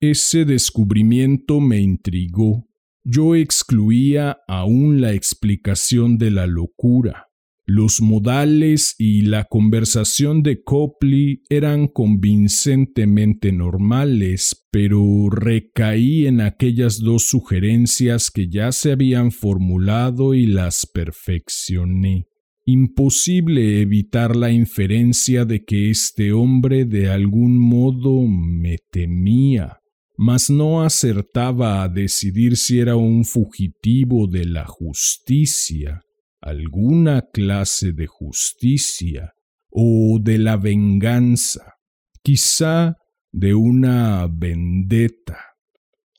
Ese 0.01 0.45
descubrimiento 0.45 1.59
me 1.59 1.79
intrigó. 1.79 2.67
Yo 3.03 3.35
excluía 3.35 4.39
aún 4.47 4.99
la 4.99 5.13
explicación 5.13 6.17
de 6.17 6.31
la 6.31 6.47
locura. 6.47 7.27
Los 7.67 8.01
modales 8.01 8.95
y 8.97 9.21
la 9.21 9.43
conversación 9.43 10.41
de 10.41 10.63
Copley 10.63 11.43
eran 11.49 11.87
convincentemente 11.87 13.51
normales, 13.51 14.67
pero 14.71 15.29
recaí 15.29 16.25
en 16.25 16.41
aquellas 16.41 16.99
dos 16.99 17.27
sugerencias 17.27 18.31
que 18.31 18.49
ya 18.49 18.71
se 18.71 18.93
habían 18.93 19.31
formulado 19.31 20.33
y 20.33 20.47
las 20.47 20.87
perfeccioné. 20.91 22.25
Imposible 22.65 23.81
evitar 23.81 24.35
la 24.35 24.49
inferencia 24.49 25.45
de 25.45 25.63
que 25.63 25.91
este 25.91 26.31
hombre 26.31 26.85
de 26.85 27.09
algún 27.09 27.59
modo 27.59 28.25
me 28.27 28.77
temía, 28.91 29.80
mas 30.17 30.49
no 30.49 30.83
acertaba 30.83 31.83
a 31.83 31.87
decidir 31.87 32.57
si 32.57 32.79
era 32.79 32.95
un 32.95 33.25
fugitivo 33.25 34.27
de 34.27 34.45
la 34.45 34.65
justicia 34.65 36.01
alguna 36.41 37.21
clase 37.21 37.93
de 37.93 38.07
justicia 38.07 39.33
o 39.69 40.17
de 40.19 40.39
la 40.39 40.57
venganza, 40.57 41.75
quizá 42.23 42.97
de 43.31 43.53
una 43.53 44.27
vendetta. 44.27 45.37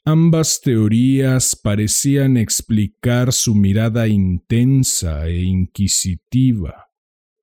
Ambas 0.04 0.60
teorías 0.60 1.54
parecían 1.54 2.36
explicar 2.36 3.32
su 3.32 3.54
mirada 3.54 4.08
intensa 4.08 5.28
e 5.28 5.42
inquisitiva, 5.42 6.86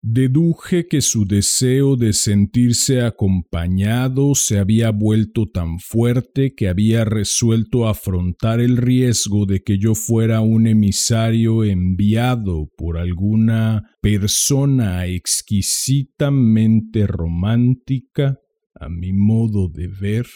Deduje 0.01 0.87
que 0.87 1.01
su 1.01 1.25
deseo 1.25 1.97
de 1.97 2.13
sentirse 2.13 3.01
acompañado 3.01 4.33
se 4.33 4.57
había 4.57 4.91
vuelto 4.91 5.49
tan 5.49 5.79
fuerte 5.79 6.55
que 6.55 6.69
había 6.69 7.03
resuelto 7.03 7.85
afrontar 7.85 8.61
el 8.61 8.77
riesgo 8.77 9.45
de 9.45 9.61
que 9.61 9.77
yo 9.77 9.95
fuera 9.95 10.39
un 10.39 10.67
emisario 10.67 11.65
enviado 11.65 12.69
por 12.77 12.97
alguna 12.97 13.93
persona 13.99 15.05
exquisitamente 15.05 17.05
romántica, 17.05 18.39
a 18.75 18.87
mi 18.87 19.11
modo 19.11 19.67
de 19.67 19.89
ver, 19.89 20.27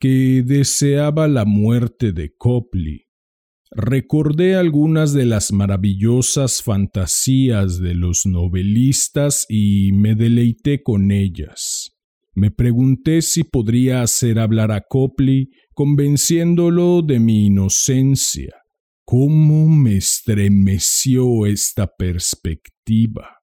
que 0.00 0.42
deseaba 0.44 1.28
la 1.28 1.44
muerte 1.44 2.10
de 2.10 2.34
Copley 2.36 3.03
recordé 3.74 4.56
algunas 4.56 5.12
de 5.12 5.24
las 5.26 5.52
maravillosas 5.52 6.62
fantasías 6.62 7.80
de 7.80 7.94
los 7.94 8.24
novelistas 8.26 9.46
y 9.48 9.92
me 9.92 10.14
deleité 10.14 10.82
con 10.82 11.10
ellas. 11.10 11.90
Me 12.34 12.50
pregunté 12.50 13.22
si 13.22 13.44
podría 13.44 14.02
hacer 14.02 14.38
hablar 14.38 14.72
a 14.72 14.80
Copley 14.80 15.50
convenciéndolo 15.74 17.02
de 17.02 17.20
mi 17.20 17.46
inocencia. 17.46 18.54
¿Cómo 19.04 19.68
me 19.68 19.96
estremeció 19.96 21.46
esta 21.46 21.86
perspectiva? 21.86 23.38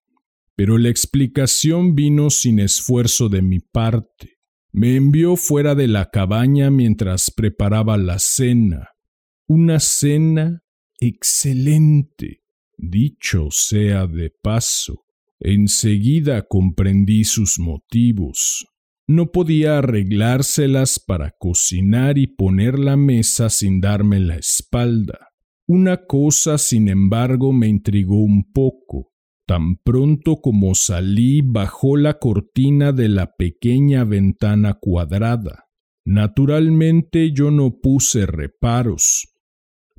Pero 0.55 0.77
la 0.77 0.89
explicación 0.89 1.95
vino 1.95 2.29
sin 2.29 2.59
esfuerzo 2.59 3.29
de 3.29 3.41
mi 3.41 3.59
parte. 3.59 4.37
Me 4.71 4.95
envió 4.95 5.35
fuera 5.35 5.75
de 5.75 5.87
la 5.87 6.09
cabaña 6.09 6.71
mientras 6.71 7.31
preparaba 7.31 7.97
la 7.97 8.19
cena 8.19 8.90
una 9.53 9.81
cena 9.81 10.63
excelente, 10.97 12.41
dicho 12.77 13.47
sea 13.51 14.07
de 14.07 14.29
paso. 14.29 15.03
Enseguida 15.41 16.43
comprendí 16.43 17.25
sus 17.25 17.59
motivos. 17.59 18.65
No 19.07 19.33
podía 19.33 19.79
arreglárselas 19.79 20.99
para 21.05 21.31
cocinar 21.37 22.17
y 22.17 22.27
poner 22.27 22.79
la 22.79 22.95
mesa 22.95 23.49
sin 23.49 23.81
darme 23.81 24.21
la 24.21 24.37
espalda. 24.37 25.33
Una 25.67 26.05
cosa, 26.05 26.57
sin 26.57 26.87
embargo, 26.87 27.51
me 27.51 27.67
intrigó 27.67 28.23
un 28.23 28.53
poco. 28.53 29.11
Tan 29.45 29.75
pronto 29.75 30.37
como 30.37 30.75
salí, 30.75 31.41
bajó 31.41 31.97
la 31.97 32.19
cortina 32.19 32.93
de 32.93 33.09
la 33.09 33.35
pequeña 33.35 34.05
ventana 34.05 34.75
cuadrada. 34.75 35.65
Naturalmente 36.05 37.33
yo 37.33 37.51
no 37.51 37.81
puse 37.81 38.25
reparos. 38.25 39.30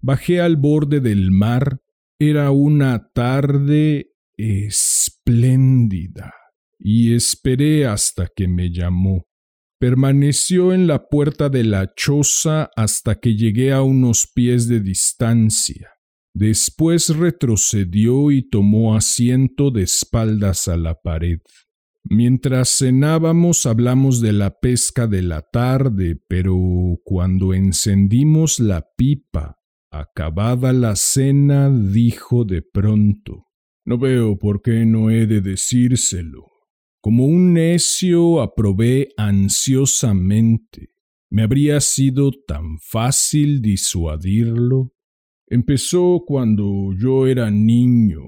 Bajé 0.03 0.41
al 0.41 0.57
borde 0.57 1.01
del 1.01 1.31
mar. 1.31 1.81
Era 2.19 2.51
una 2.51 3.09
tarde 3.15 4.11
espléndida 4.37 6.35
y 6.79 7.15
esperé 7.15 7.87
hasta 7.87 8.29
que 8.35 8.49
me 8.49 8.73
llamó. 8.73 9.27
Permaneció 9.79 10.73
en 10.73 10.87
la 10.87 11.09
puerta 11.09 11.49
de 11.49 11.65
la 11.65 11.95
choza 11.95 12.71
hasta 12.77 13.17
que 13.17 13.37
llegué 13.37 13.73
a 13.73 13.83
unos 13.83 14.29
pies 14.33 14.69
de 14.69 14.81
distancia. 14.81 15.91
Después 16.35 17.09
retrocedió 17.09 18.31
y 18.31 18.49
tomó 18.49 18.97
asiento 18.97 19.71
de 19.71 19.83
espaldas 19.83 20.67
a 20.67 20.77
la 20.77 21.01
pared. 21.01 21.39
Mientras 22.05 22.79
cenábamos 22.79 23.67
hablamos 23.67 24.21
de 24.21 24.33
la 24.33 24.59
pesca 24.59 25.07
de 25.07 25.23
la 25.23 25.43
tarde, 25.43 26.21
pero 26.29 26.57
cuando 27.05 27.55
encendimos 27.55 28.59
la 28.59 28.85
pipa, 28.97 29.62
acabada 29.93 30.73
la 30.73 30.97
cena, 30.97 31.71
dijo 31.71 32.45
de 32.45 32.63
pronto 32.63 33.47
No 33.85 33.99
veo 33.99 34.39
por 34.39 34.63
qué 34.63 34.87
no 34.87 35.11
he 35.11 35.27
de 35.27 35.41
decírselo. 35.41 36.47
Como 37.01 37.27
un 37.27 37.53
necio 37.53 38.41
aprobé 38.41 39.11
ansiosamente. 39.17 40.91
¿Me 41.31 41.43
habría 41.43 41.81
sido 41.81 42.31
tan 42.47 42.79
fácil 42.79 43.61
disuadirlo? 43.61 44.93
Empezó 45.47 46.25
cuando 46.27 46.93
yo 46.97 47.27
era 47.27 47.51
niño. 47.51 48.21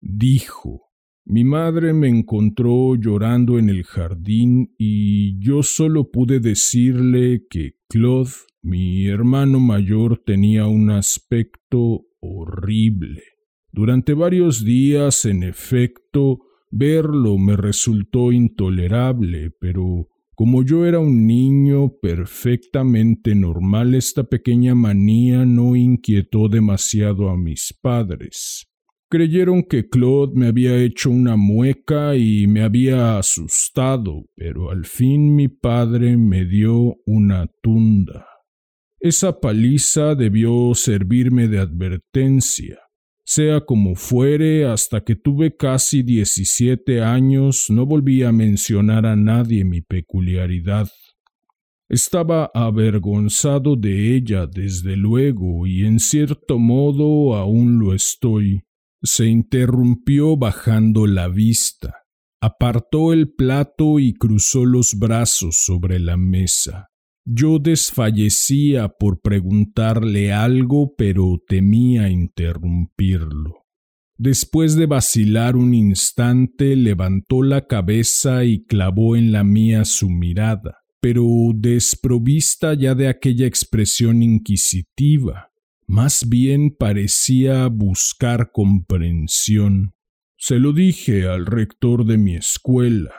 Dijo, 0.00 0.86
mi 1.28 1.42
madre 1.42 1.92
me 1.92 2.08
encontró 2.08 2.94
llorando 2.94 3.58
en 3.58 3.68
el 3.68 3.82
jardín 3.82 4.72
y 4.78 5.38
yo 5.44 5.64
solo 5.64 6.10
pude 6.12 6.38
decirle 6.38 7.46
que 7.50 7.74
Claude, 7.88 8.30
mi 8.66 9.06
hermano 9.06 9.60
mayor, 9.60 10.24
tenía 10.26 10.66
un 10.66 10.90
aspecto 10.90 12.02
horrible. 12.18 13.22
Durante 13.70 14.12
varios 14.12 14.64
días, 14.64 15.24
en 15.24 15.44
efecto, 15.44 16.40
verlo 16.72 17.38
me 17.38 17.56
resultó 17.56 18.32
intolerable, 18.32 19.52
pero 19.60 20.08
como 20.34 20.64
yo 20.64 20.84
era 20.84 20.98
un 20.98 21.28
niño 21.28 21.92
perfectamente 22.02 23.36
normal, 23.36 23.94
esta 23.94 24.24
pequeña 24.24 24.74
manía 24.74 25.46
no 25.46 25.76
inquietó 25.76 26.48
demasiado 26.48 27.30
a 27.30 27.36
mis 27.36 27.72
padres. 27.80 28.66
Creyeron 29.08 29.62
que 29.62 29.88
Claude 29.88 30.32
me 30.34 30.48
había 30.48 30.76
hecho 30.82 31.10
una 31.10 31.36
mueca 31.36 32.16
y 32.16 32.48
me 32.48 32.62
había 32.62 33.16
asustado, 33.16 34.24
pero 34.34 34.72
al 34.72 34.86
fin 34.86 35.36
mi 35.36 35.46
padre 35.46 36.16
me 36.16 36.44
dio 36.44 36.96
una 37.06 37.46
tunda. 37.62 38.26
Esa 39.06 39.38
paliza 39.38 40.16
debió 40.16 40.74
servirme 40.74 41.46
de 41.46 41.60
advertencia. 41.60 42.80
Sea 43.24 43.60
como 43.60 43.94
fuere, 43.94 44.66
hasta 44.66 45.04
que 45.04 45.14
tuve 45.14 45.56
casi 45.56 46.02
diecisiete 46.02 47.04
años 47.04 47.66
no 47.70 47.86
volví 47.86 48.24
a 48.24 48.32
mencionar 48.32 49.06
a 49.06 49.14
nadie 49.14 49.64
mi 49.64 49.80
peculiaridad. 49.80 50.88
Estaba 51.88 52.50
avergonzado 52.52 53.76
de 53.76 54.16
ella, 54.16 54.48
desde 54.48 54.96
luego, 54.96 55.68
y 55.68 55.84
en 55.84 56.00
cierto 56.00 56.58
modo 56.58 57.36
aún 57.36 57.78
lo 57.78 57.94
estoy. 57.94 58.62
Se 59.04 59.26
interrumpió 59.26 60.36
bajando 60.36 61.06
la 61.06 61.28
vista, 61.28 61.94
apartó 62.40 63.12
el 63.12 63.32
plato 63.32 64.00
y 64.00 64.14
cruzó 64.14 64.64
los 64.64 64.98
brazos 64.98 65.58
sobre 65.64 66.00
la 66.00 66.16
mesa. 66.16 66.88
Yo 67.28 67.58
desfallecía 67.58 68.88
por 68.88 69.20
preguntarle 69.20 70.32
algo, 70.32 70.94
pero 70.96 71.42
temía 71.48 72.08
interrumpirlo. 72.08 73.64
Después 74.16 74.76
de 74.76 74.86
vacilar 74.86 75.56
un 75.56 75.74
instante, 75.74 76.76
levantó 76.76 77.42
la 77.42 77.66
cabeza 77.66 78.44
y 78.44 78.64
clavó 78.64 79.16
en 79.16 79.32
la 79.32 79.42
mía 79.42 79.84
su 79.84 80.08
mirada, 80.08 80.78
pero 81.00 81.26
desprovista 81.52 82.74
ya 82.74 82.94
de 82.94 83.08
aquella 83.08 83.46
expresión 83.46 84.22
inquisitiva. 84.22 85.50
Más 85.88 86.28
bien 86.28 86.76
parecía 86.76 87.66
buscar 87.66 88.52
comprensión. 88.52 89.94
Se 90.36 90.60
lo 90.60 90.72
dije 90.72 91.26
al 91.26 91.44
rector 91.44 92.06
de 92.06 92.18
mi 92.18 92.36
escuela. 92.36 93.14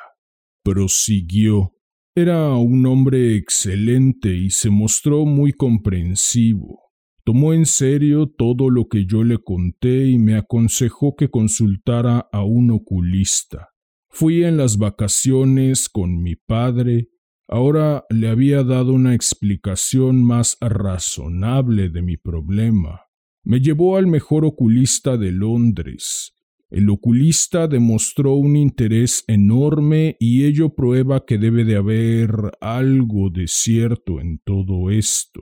Prosiguió. 0.64 1.77
Era 2.20 2.56
un 2.56 2.84
hombre 2.88 3.36
excelente 3.36 4.36
y 4.36 4.50
se 4.50 4.72
mostró 4.72 5.28
muy 5.28 5.54
comprensivo. 5.54 6.90
Tomó 7.24 7.54
en 7.54 7.68
serio 7.68 8.26
todo 8.26 8.72
lo 8.72 8.88
que 8.88 9.06
yo 9.06 9.24
le 9.24 9.38
conté 9.38 10.08
y 10.08 10.18
me 10.18 10.36
aconsejó 10.36 11.16
que 11.16 11.30
consultara 11.30 12.28
a 12.32 12.44
un 12.44 12.72
oculista. 12.72 13.68
Fui 14.10 14.44
en 14.44 14.58
las 14.58 14.80
vacaciones 14.80 15.90
con 15.90 16.20
mi 16.24 16.36
padre. 16.36 17.10
Ahora 17.48 18.04
le 18.10 18.30
había 18.30 18.64
dado 18.64 18.94
una 18.94 19.14
explicación 19.14 20.24
más 20.24 20.58
razonable 20.60 21.90
de 21.90 22.02
mi 22.02 22.18
problema. 22.18 23.02
Me 23.44 23.60
llevó 23.60 23.96
al 23.96 24.08
mejor 24.08 24.44
oculista 24.44 25.18
de 25.18 25.32
Londres, 25.34 26.34
el 26.70 26.90
oculista 26.90 27.68
demostró 27.68 28.36
un 28.36 28.56
interés 28.56 29.24
enorme 29.28 30.18
y 30.20 30.44
ello 30.44 30.76
prueba 30.76 31.26
que 31.26 31.38
debe 31.38 31.64
de 31.64 31.78
haber 31.78 32.30
algo 32.60 33.30
de 33.30 33.48
cierto 33.48 34.20
en 34.20 34.40
todo 34.44 34.90
esto. 34.90 35.42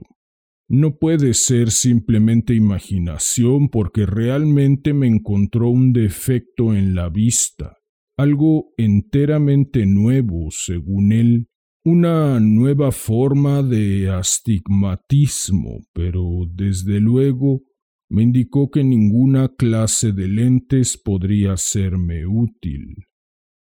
No 0.68 0.98
puede 0.98 1.34
ser 1.34 1.70
simplemente 1.70 2.54
imaginación 2.54 3.68
porque 3.68 4.06
realmente 4.06 4.92
me 4.94 5.06
encontró 5.06 5.68
un 5.68 5.92
defecto 5.92 6.74
en 6.74 6.94
la 6.94 7.08
vista, 7.08 7.76
algo 8.16 8.72
enteramente 8.76 9.86
nuevo, 9.86 10.48
según 10.50 11.12
él, 11.12 11.48
una 11.84 12.40
nueva 12.40 12.90
forma 12.90 13.62
de 13.62 14.10
astigmatismo, 14.10 15.82
pero 15.92 16.24
desde 16.52 16.98
luego 16.98 17.62
me 18.08 18.22
indicó 18.22 18.70
que 18.70 18.84
ninguna 18.84 19.48
clase 19.48 20.12
de 20.12 20.28
lentes 20.28 20.96
podría 20.96 21.56
serme 21.56 22.26
útil. 22.26 23.04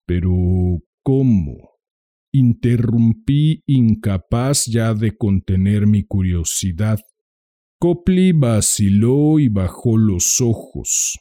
Pero 0.05 0.31
¿cómo? 1.03 1.71
Interrumpí 2.33 3.61
incapaz 3.67 4.65
ya 4.65 4.93
de 4.93 5.17
contener 5.17 5.85
mi 5.85 6.03
curiosidad. 6.03 6.99
Copley 7.79 8.31
vaciló 8.31 9.39
y 9.39 9.49
bajó 9.49 9.97
los 9.97 10.39
ojos. 10.39 11.17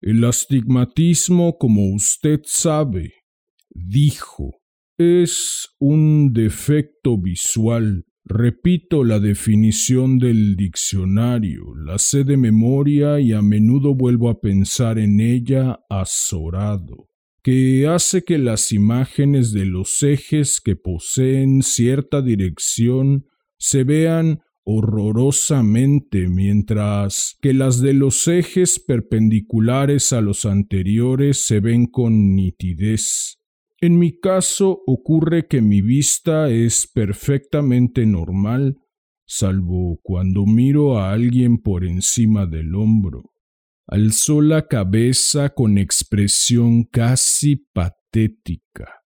El 0.00 0.24
astigmatismo, 0.24 1.58
como 1.58 1.94
usted 1.94 2.40
sabe, 2.44 3.12
dijo, 3.68 4.60
es 4.98 5.68
un 5.78 6.32
defecto 6.32 7.18
visual 7.18 8.06
Repito 8.24 9.02
la 9.02 9.18
definición 9.18 10.18
del 10.18 10.54
diccionario, 10.56 11.74
la 11.74 11.98
sé 11.98 12.24
de 12.24 12.36
memoria 12.36 13.18
y 13.18 13.32
a 13.32 13.42
menudo 13.42 13.94
vuelvo 13.94 14.28
a 14.28 14.40
pensar 14.40 14.98
en 14.98 15.20
ella 15.20 15.80
azorado, 15.88 17.08
que 17.42 17.88
hace 17.88 18.22
que 18.22 18.38
las 18.38 18.72
imágenes 18.72 19.52
de 19.52 19.64
los 19.64 20.02
ejes 20.02 20.60
que 20.60 20.76
poseen 20.76 21.62
cierta 21.62 22.22
dirección 22.22 23.26
se 23.58 23.84
vean 23.84 24.40
horrorosamente, 24.64 26.28
mientras 26.28 27.36
que 27.40 27.54
las 27.54 27.80
de 27.80 27.94
los 27.94 28.28
ejes 28.28 28.78
perpendiculares 28.78 30.12
a 30.12 30.20
los 30.20 30.44
anteriores 30.44 31.44
se 31.44 31.60
ven 31.60 31.86
con 31.86 32.36
nitidez. 32.36 33.39
En 33.82 33.98
mi 33.98 34.20
caso 34.20 34.82
ocurre 34.86 35.46
que 35.46 35.62
mi 35.62 35.80
vista 35.80 36.50
es 36.50 36.86
perfectamente 36.86 38.04
normal, 38.04 38.76
salvo 39.26 39.98
cuando 40.02 40.44
miro 40.44 40.98
a 40.98 41.12
alguien 41.12 41.56
por 41.56 41.86
encima 41.86 42.44
del 42.44 42.74
hombro. 42.74 43.32
Alzó 43.86 44.42
la 44.42 44.68
cabeza 44.68 45.54
con 45.54 45.78
expresión 45.78 46.84
casi 46.84 47.56
patética. 47.72 49.00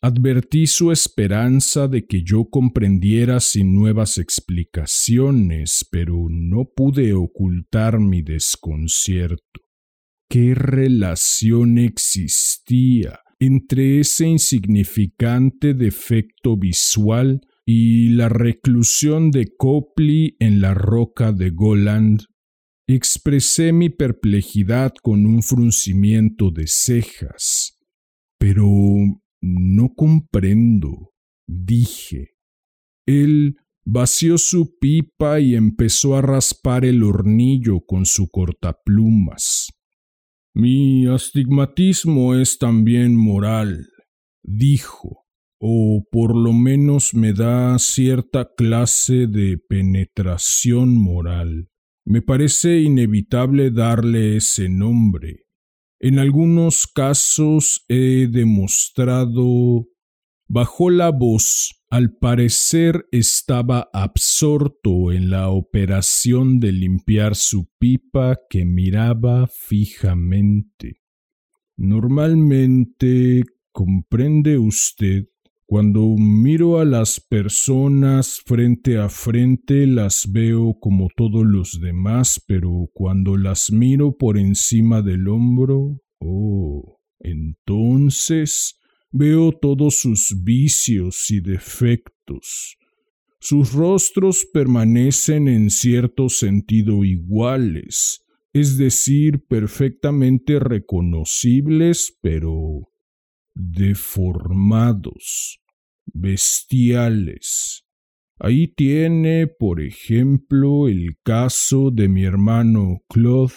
Advertí 0.00 0.66
su 0.66 0.90
esperanza 0.90 1.86
de 1.86 2.04
que 2.06 2.24
yo 2.24 2.46
comprendiera 2.50 3.38
sin 3.38 3.72
nuevas 3.72 4.18
explicaciones, 4.18 5.86
pero 5.92 6.26
no 6.28 6.64
pude 6.64 7.12
ocultar 7.14 8.00
mi 8.00 8.22
desconcierto. 8.22 9.60
¿Qué 10.28 10.54
relación 10.54 11.78
existía 11.78 13.20
entre 13.40 14.00
ese 14.00 14.26
insignificante 14.26 15.74
defecto 15.74 16.56
visual 16.56 17.40
y 17.64 18.10
la 18.10 18.28
reclusión 18.28 19.30
de 19.30 19.54
Copley 19.56 20.36
en 20.40 20.60
la 20.60 20.74
roca 20.74 21.32
de 21.32 21.50
Goland, 21.50 22.22
Expresé 22.90 23.74
mi 23.74 23.90
perplejidad 23.90 24.94
con 25.02 25.26
un 25.26 25.42
fruncimiento 25.42 26.50
de 26.50 26.66
cejas. 26.66 27.78
Pero 28.38 28.64
no 29.42 29.94
comprendo, 29.94 31.12
dije. 31.46 32.30
Él 33.06 33.56
vació 33.84 34.38
su 34.38 34.78
pipa 34.78 35.38
y 35.38 35.54
empezó 35.54 36.16
a 36.16 36.22
raspar 36.22 36.86
el 36.86 37.02
hornillo 37.02 37.82
con 37.86 38.06
su 38.06 38.30
cortaplumas. 38.30 39.68
Mi 40.60 41.06
astigmatismo 41.06 42.34
es 42.34 42.58
también 42.58 43.14
moral, 43.14 43.90
dijo, 44.42 45.24
o 45.60 46.02
por 46.10 46.34
lo 46.34 46.52
menos 46.52 47.14
me 47.14 47.32
da 47.32 47.78
cierta 47.78 48.50
clase 48.56 49.28
de 49.28 49.58
penetración 49.68 50.96
moral. 50.96 51.68
Me 52.04 52.22
parece 52.22 52.80
inevitable 52.80 53.70
darle 53.70 54.36
ese 54.36 54.68
nombre. 54.68 55.44
En 56.00 56.18
algunos 56.18 56.88
casos 56.88 57.84
he 57.86 58.26
demostrado... 58.26 59.86
Bajó 60.48 60.90
la 60.90 61.10
voz. 61.10 61.77
Al 61.90 62.12
parecer 62.12 63.06
estaba 63.12 63.88
absorto 63.94 65.10
en 65.10 65.30
la 65.30 65.48
operación 65.48 66.60
de 66.60 66.70
limpiar 66.70 67.34
su 67.34 67.70
pipa 67.78 68.36
que 68.50 68.66
miraba 68.66 69.46
fijamente. 69.46 71.00
Normalmente, 71.78 73.42
comprende 73.72 74.58
usted, 74.58 75.28
cuando 75.64 76.14
miro 76.18 76.78
a 76.78 76.84
las 76.84 77.20
personas 77.20 78.42
frente 78.44 78.98
a 78.98 79.08
frente 79.08 79.86
las 79.86 80.30
veo 80.30 80.78
como 80.78 81.08
todos 81.16 81.46
los 81.46 81.80
demás, 81.80 82.42
pero 82.46 82.90
cuando 82.92 83.38
las 83.38 83.72
miro 83.72 84.14
por 84.14 84.36
encima 84.36 85.00
del 85.00 85.26
hombro, 85.26 86.02
oh, 86.18 86.98
entonces 87.20 88.77
veo 89.10 89.52
todos 89.52 90.00
sus 90.00 90.34
vicios 90.42 91.30
y 91.30 91.40
defectos. 91.40 92.76
Sus 93.40 93.72
rostros 93.72 94.46
permanecen 94.52 95.48
en 95.48 95.70
cierto 95.70 96.28
sentido 96.28 97.04
iguales, 97.04 98.24
es 98.52 98.76
decir, 98.76 99.44
perfectamente 99.46 100.58
reconocibles, 100.58 102.18
pero 102.20 102.90
deformados, 103.54 104.80
bestiales. 106.06 107.84
Ahí 108.40 108.68
tiene, 108.68 109.46
por 109.46 109.80
ejemplo, 109.80 110.88
el 110.88 111.16
caso 111.24 111.90
de 111.90 112.08
mi 112.08 112.24
hermano 112.24 113.02
Claude. 113.08 113.54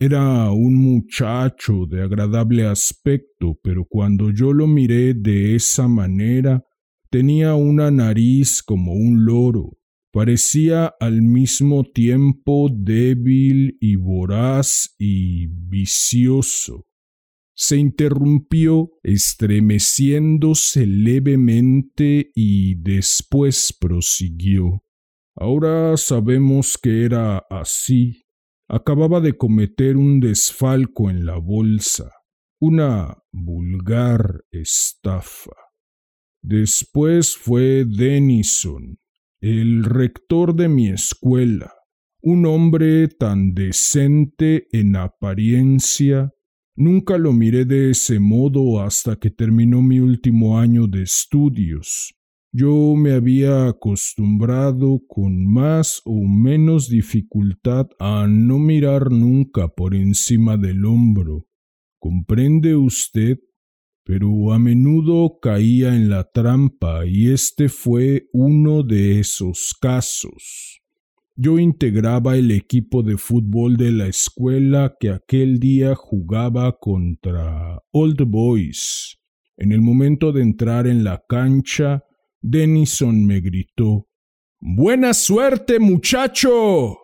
Era 0.00 0.50
un 0.52 0.74
muchacho 0.74 1.86
de 1.86 2.02
agradable 2.02 2.66
aspecto, 2.66 3.58
pero 3.62 3.84
cuando 3.84 4.30
yo 4.30 4.52
lo 4.52 4.66
miré 4.66 5.14
de 5.14 5.56
esa 5.56 5.88
manera, 5.88 6.64
tenía 7.10 7.54
una 7.54 7.90
nariz 7.90 8.62
como 8.62 8.92
un 8.92 9.24
loro. 9.24 9.76
Parecía 10.12 10.86
al 11.00 11.22
mismo 11.22 11.84
tiempo 11.84 12.68
débil 12.72 13.76
y 13.80 13.96
voraz 13.96 14.94
y 14.98 15.46
vicioso 15.48 16.88
se 17.60 17.76
interrumpió 17.76 18.92
estremeciéndose 19.02 20.86
levemente 20.86 22.30
y 22.32 22.76
después 22.76 23.76
prosiguió. 23.76 24.84
Ahora 25.34 25.96
sabemos 25.96 26.78
que 26.78 27.04
era 27.04 27.38
así. 27.50 28.27
Acababa 28.68 29.20
de 29.20 29.36
cometer 29.36 29.96
un 29.96 30.20
desfalco 30.20 31.10
en 31.10 31.24
la 31.24 31.38
bolsa, 31.38 32.12
una 32.60 33.16
vulgar 33.32 34.44
estafa. 34.50 35.56
Después 36.42 37.36
fue 37.36 37.84
Denison, 37.84 38.98
el 39.40 39.84
rector 39.84 40.54
de 40.54 40.68
mi 40.68 40.88
escuela, 40.88 41.72
un 42.20 42.46
hombre 42.46 43.08
tan 43.08 43.54
decente 43.54 44.68
en 44.72 44.96
apariencia 44.96 46.32
Nunca 46.80 47.18
lo 47.18 47.32
miré 47.32 47.64
de 47.64 47.90
ese 47.90 48.20
modo 48.20 48.80
hasta 48.80 49.16
que 49.16 49.30
terminó 49.30 49.82
mi 49.82 49.98
último 49.98 50.60
año 50.60 50.86
de 50.86 51.02
estudios. 51.02 52.14
Yo 52.50 52.94
me 52.96 53.12
había 53.12 53.68
acostumbrado 53.68 55.02
con 55.06 55.46
más 55.46 56.00
o 56.06 56.22
menos 56.22 56.88
dificultad 56.88 57.88
a 57.98 58.26
no 58.26 58.58
mirar 58.58 59.12
nunca 59.12 59.68
por 59.68 59.94
encima 59.94 60.56
del 60.56 60.86
hombro. 60.86 61.46
¿Comprende 61.98 62.74
usted? 62.74 63.38
Pero 64.02 64.54
a 64.54 64.58
menudo 64.58 65.38
caía 65.42 65.94
en 65.94 66.08
la 66.08 66.24
trampa 66.24 67.04
y 67.04 67.30
este 67.30 67.68
fue 67.68 68.28
uno 68.32 68.82
de 68.82 69.20
esos 69.20 69.76
casos. 69.78 70.80
Yo 71.36 71.58
integraba 71.58 72.38
el 72.38 72.50
equipo 72.50 73.02
de 73.02 73.18
fútbol 73.18 73.76
de 73.76 73.92
la 73.92 74.06
escuela 74.06 74.96
que 74.98 75.10
aquel 75.10 75.60
día 75.60 75.94
jugaba 75.94 76.78
contra 76.80 77.82
Old 77.90 78.22
Boys. 78.26 79.18
En 79.58 79.72
el 79.72 79.82
momento 79.82 80.32
de 80.32 80.42
entrar 80.42 80.86
en 80.86 81.04
la 81.04 81.22
cancha, 81.28 82.04
Denison 82.40 83.26
me 83.26 83.40
gritó 83.40 84.08
Buena 84.60 85.14
suerte, 85.14 85.78
muchacho. 85.78 86.98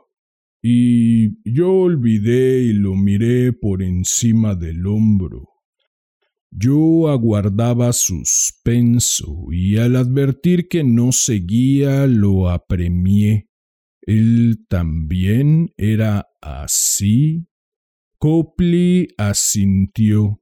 Y 0.60 1.38
yo 1.48 1.72
olvidé 1.72 2.62
y 2.62 2.72
lo 2.72 2.96
miré 2.96 3.52
por 3.52 3.82
encima 3.82 4.54
del 4.56 4.86
hombro. 4.86 5.50
Yo 6.50 7.08
aguardaba 7.08 7.92
suspenso 7.92 9.46
y 9.52 9.76
al 9.76 9.96
advertir 9.96 10.68
que 10.68 10.82
no 10.82 11.12
seguía 11.12 12.06
lo 12.06 12.48
apremié. 12.48 13.48
¿Él 14.02 14.64
también 14.68 15.72
era 15.76 16.26
así? 16.40 17.46
Copley 18.18 19.08
asintió. 19.16 20.40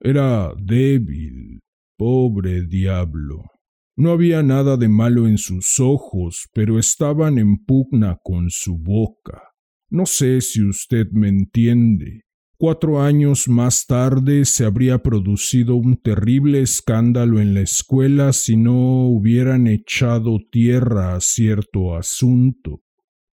Era 0.00 0.52
débil, 0.58 1.62
pobre 1.96 2.66
diablo. 2.66 3.53
No 3.96 4.10
había 4.10 4.42
nada 4.42 4.76
de 4.76 4.88
malo 4.88 5.28
en 5.28 5.38
sus 5.38 5.78
ojos, 5.78 6.48
pero 6.52 6.78
estaban 6.80 7.38
en 7.38 7.58
pugna 7.64 8.18
con 8.22 8.50
su 8.50 8.76
boca. 8.76 9.54
No 9.88 10.04
sé 10.04 10.40
si 10.40 10.64
usted 10.64 11.06
me 11.12 11.28
entiende. 11.28 12.24
Cuatro 12.56 13.00
años 13.00 13.46
más 13.46 13.86
tarde 13.86 14.44
se 14.44 14.64
habría 14.64 14.98
producido 14.98 15.76
un 15.76 15.96
terrible 15.96 16.60
escándalo 16.60 17.40
en 17.40 17.54
la 17.54 17.60
escuela 17.60 18.32
si 18.32 18.56
no 18.56 19.06
hubieran 19.06 19.68
echado 19.68 20.38
tierra 20.50 21.14
a 21.14 21.20
cierto 21.20 21.96
asunto. 21.96 22.82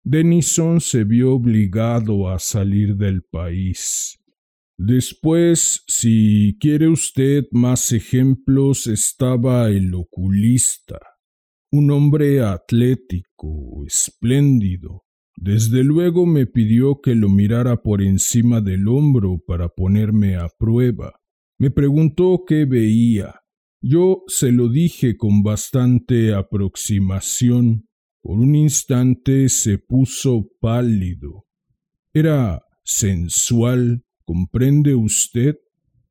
Denison 0.02 0.80
se 0.80 1.04
vio 1.04 1.34
obligado 1.34 2.28
a 2.28 2.38
salir 2.38 2.96
del 2.96 3.22
país. 3.22 4.19
Después, 4.82 5.84
si 5.86 6.56
quiere 6.58 6.88
usted 6.88 7.44
más 7.50 7.92
ejemplos, 7.92 8.86
estaba 8.86 9.68
el 9.68 9.94
oculista, 9.94 10.98
un 11.70 11.90
hombre 11.90 12.40
atlético, 12.40 13.84
espléndido. 13.86 15.04
Desde 15.36 15.84
luego 15.84 16.24
me 16.24 16.46
pidió 16.46 17.02
que 17.02 17.14
lo 17.14 17.28
mirara 17.28 17.82
por 17.82 18.00
encima 18.00 18.62
del 18.62 18.88
hombro 18.88 19.38
para 19.46 19.68
ponerme 19.68 20.36
a 20.36 20.48
prueba. 20.48 21.12
Me 21.58 21.70
preguntó 21.70 22.44
qué 22.46 22.64
veía. 22.64 23.34
Yo 23.82 24.22
se 24.28 24.50
lo 24.50 24.70
dije 24.70 25.18
con 25.18 25.42
bastante 25.42 26.32
aproximación 26.32 27.86
por 28.22 28.38
un 28.38 28.54
instante 28.54 29.50
se 29.50 29.76
puso 29.76 30.48
pálido. 30.58 31.44
Era 32.14 32.62
sensual, 32.82 34.04
¿comprende 34.30 34.94
usted? 34.94 35.56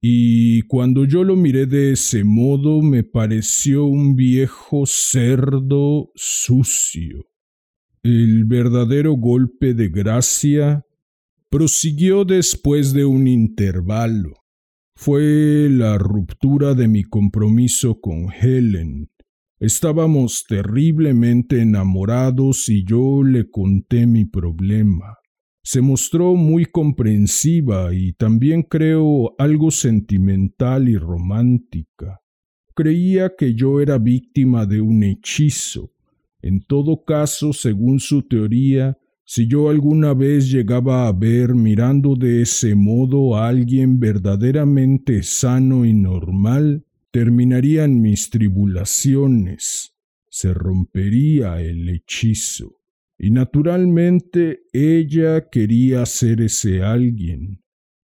Y 0.01 0.63
cuando 0.63 1.05
yo 1.05 1.23
lo 1.23 1.37
miré 1.37 1.67
de 1.67 1.93
ese 1.93 2.25
modo 2.25 2.81
me 2.81 3.05
pareció 3.05 3.85
un 3.85 4.17
viejo 4.17 4.85
cerdo 4.85 6.11
sucio. 6.15 7.29
El 8.03 8.43
verdadero 8.43 9.13
golpe 9.13 9.73
de 9.73 9.87
gracia 9.87 10.85
prosiguió 11.49 12.25
después 12.25 12.91
de 12.91 13.05
un 13.05 13.25
intervalo. 13.25 14.33
Fue 14.97 15.69
la 15.71 15.97
ruptura 15.97 16.73
de 16.73 16.89
mi 16.89 17.05
compromiso 17.05 18.01
con 18.01 18.33
Helen 18.33 19.09
Estábamos 19.61 20.45
terriblemente 20.45 21.61
enamorados 21.61 22.67
y 22.67 22.85
yo 22.85 23.23
le 23.23 23.49
conté 23.49 24.07
mi 24.07 24.25
problema. 24.25 25.19
Se 25.61 25.81
mostró 25.81 26.35
muy 26.35 26.65
comprensiva 26.65 27.93
y 27.93 28.13
también 28.13 28.63
creo 28.63 29.35
algo 29.37 29.71
sentimental 29.71 30.89
y 30.89 30.97
romántica. 30.97 32.21
Creía 32.73 33.33
que 33.37 33.53
yo 33.53 33.81
era 33.81 33.97
víctima 33.97 34.65
de 34.65 34.81
un 34.81 35.03
hechizo. 35.03 35.91
En 36.41 36.61
todo 36.61 37.03
caso, 37.03 37.51
según 37.51 37.99
su 37.99 38.23
teoría, 38.23 38.97
Si 39.31 39.45
yo 39.45 39.69
alguna 39.69 40.15
vez 40.15 40.49
llegaba 40.49 41.07
a 41.07 41.11
ver 41.13 41.53
mirando 41.53 42.15
de 42.15 42.41
ese 42.41 42.73
modo 42.73 43.37
a 43.37 43.47
alguien 43.47 43.99
verdaderamente 43.99 45.21
sano 45.21 45.85
y 45.85 45.93
normal, 45.93 46.83
terminarían 47.11 48.01
mis 48.01 48.31
tribulaciones, 48.31 49.93
se 50.31 50.51
rompería 50.51 51.61
el 51.61 51.89
hechizo. 51.89 52.78
Y 53.21 53.31
naturalmente 53.31 54.61
ella 54.71 55.49
quería 55.49 56.05
ser 56.05 56.39
ese 56.41 56.81
alguien. 56.81 57.61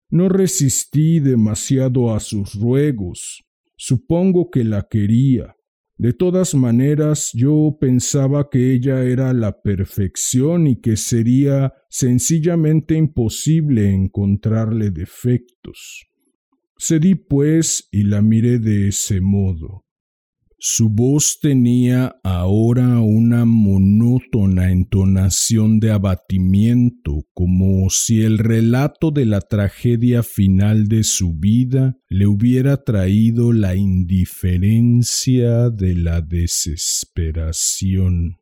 No 0.10 0.28
resistí 0.28 1.20
demasiado 1.20 2.16
a 2.16 2.20
sus 2.20 2.56
ruegos. 2.56 3.44
Supongo 3.78 4.50
que 4.50 4.64
la 4.64 4.88
quería. 4.90 5.56
De 5.98 6.14
todas 6.14 6.56
maneras, 6.56 7.30
yo 7.34 7.78
pensaba 7.80 8.50
que 8.50 8.74
ella 8.74 9.04
era 9.04 9.32
la 9.34 9.62
perfección 9.62 10.66
y 10.66 10.82
que 10.82 10.98
sería 10.98 11.74
sencillamente 11.90 12.96
imposible 12.96 13.94
encontrarle 13.94 14.90
defectos. 14.90 16.08
Cedí 16.76 17.14
pues 17.14 17.88
y 17.92 18.04
la 18.04 18.24
miré 18.24 18.58
de 18.58 18.88
ese 18.88 19.22
modo. 19.22 19.86
Su 20.66 20.88
voz 20.88 21.40
tenía 21.42 22.16
ahora 22.24 23.02
una 23.02 23.44
monótona 23.44 24.72
entonación 24.72 25.82
de 25.82 25.92
abatimiento, 25.92 27.26
como 27.34 27.90
si 27.90 28.22
el 28.22 28.38
relato 28.38 29.12
de 29.12 29.26
la 29.26 29.42
tragedia 29.42 30.24
final 30.24 30.88
de 30.88 31.04
su 31.04 31.36
vida 31.36 31.98
le 32.08 32.28
hubiera 32.28 32.82
traído 32.82 33.52
la 33.52 33.76
indiferencia 33.76 35.70
de 35.70 35.96
la 35.96 36.22
desesperación. 36.22 38.38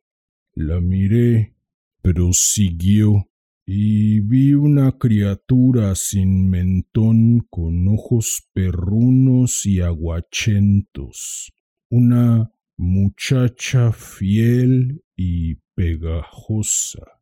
La 0.54 0.80
miré, 0.80 1.56
prosiguió, 2.02 3.32
y 3.66 4.20
vi 4.20 4.54
una 4.54 4.96
criatura 4.96 5.96
sin 5.96 6.48
mentón 6.48 7.40
con 7.50 7.88
ojos 7.88 8.48
perrunos 8.54 9.66
y 9.66 9.80
aguachentos 9.80 11.52
una 11.92 12.50
muchacha 12.78 13.92
fiel 13.92 15.04
y 15.14 15.56
pegajosa. 15.74 17.20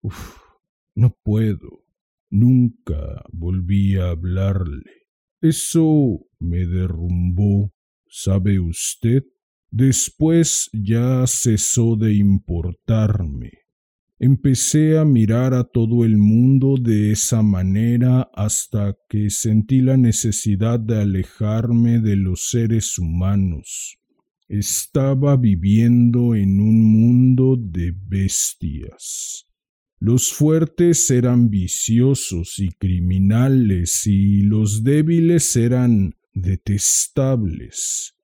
Uf, 0.00 0.38
no 0.94 1.18
puedo. 1.24 1.84
Nunca 2.30 3.24
volví 3.32 3.96
a 3.96 4.10
hablarle. 4.10 5.08
Eso 5.40 6.24
me 6.38 6.66
derrumbó, 6.66 7.72
¿sabe 8.06 8.60
usted? 8.60 9.24
Después 9.72 10.70
ya 10.72 11.24
cesó 11.26 11.96
de 11.96 12.14
importarme. 12.14 13.50
Empecé 14.20 14.98
a 14.98 15.04
mirar 15.04 15.52
a 15.52 15.64
todo 15.64 16.04
el 16.04 16.16
mundo 16.16 16.76
de 16.80 17.10
esa 17.10 17.42
manera 17.42 18.30
hasta 18.34 18.96
que 19.08 19.30
sentí 19.30 19.80
la 19.80 19.96
necesidad 19.96 20.78
de 20.78 21.00
alejarme 21.00 21.98
de 21.98 22.14
los 22.14 22.50
seres 22.50 23.00
humanos. 23.00 23.98
Estaba 24.52 25.38
viviendo 25.38 26.34
en 26.34 26.60
un 26.60 26.84
mundo 26.84 27.56
de 27.58 27.90
bestias. 27.90 29.46
Los 29.98 30.30
fuertes 30.30 31.10
eran 31.10 31.48
viciosos 31.48 32.58
y 32.58 32.68
criminales 32.72 34.06
y 34.06 34.42
los 34.42 34.84
débiles 34.84 35.56
eran 35.56 36.16
detestables. 36.34 38.14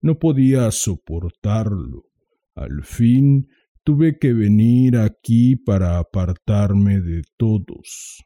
No 0.00 0.20
podía 0.20 0.70
soportarlo. 0.70 2.04
Al 2.54 2.84
fin 2.84 3.48
tuve 3.82 4.20
que 4.20 4.32
venir 4.34 4.96
aquí 4.96 5.56
para 5.56 5.98
apartarme 5.98 7.00
de 7.00 7.22
todos. 7.36 8.22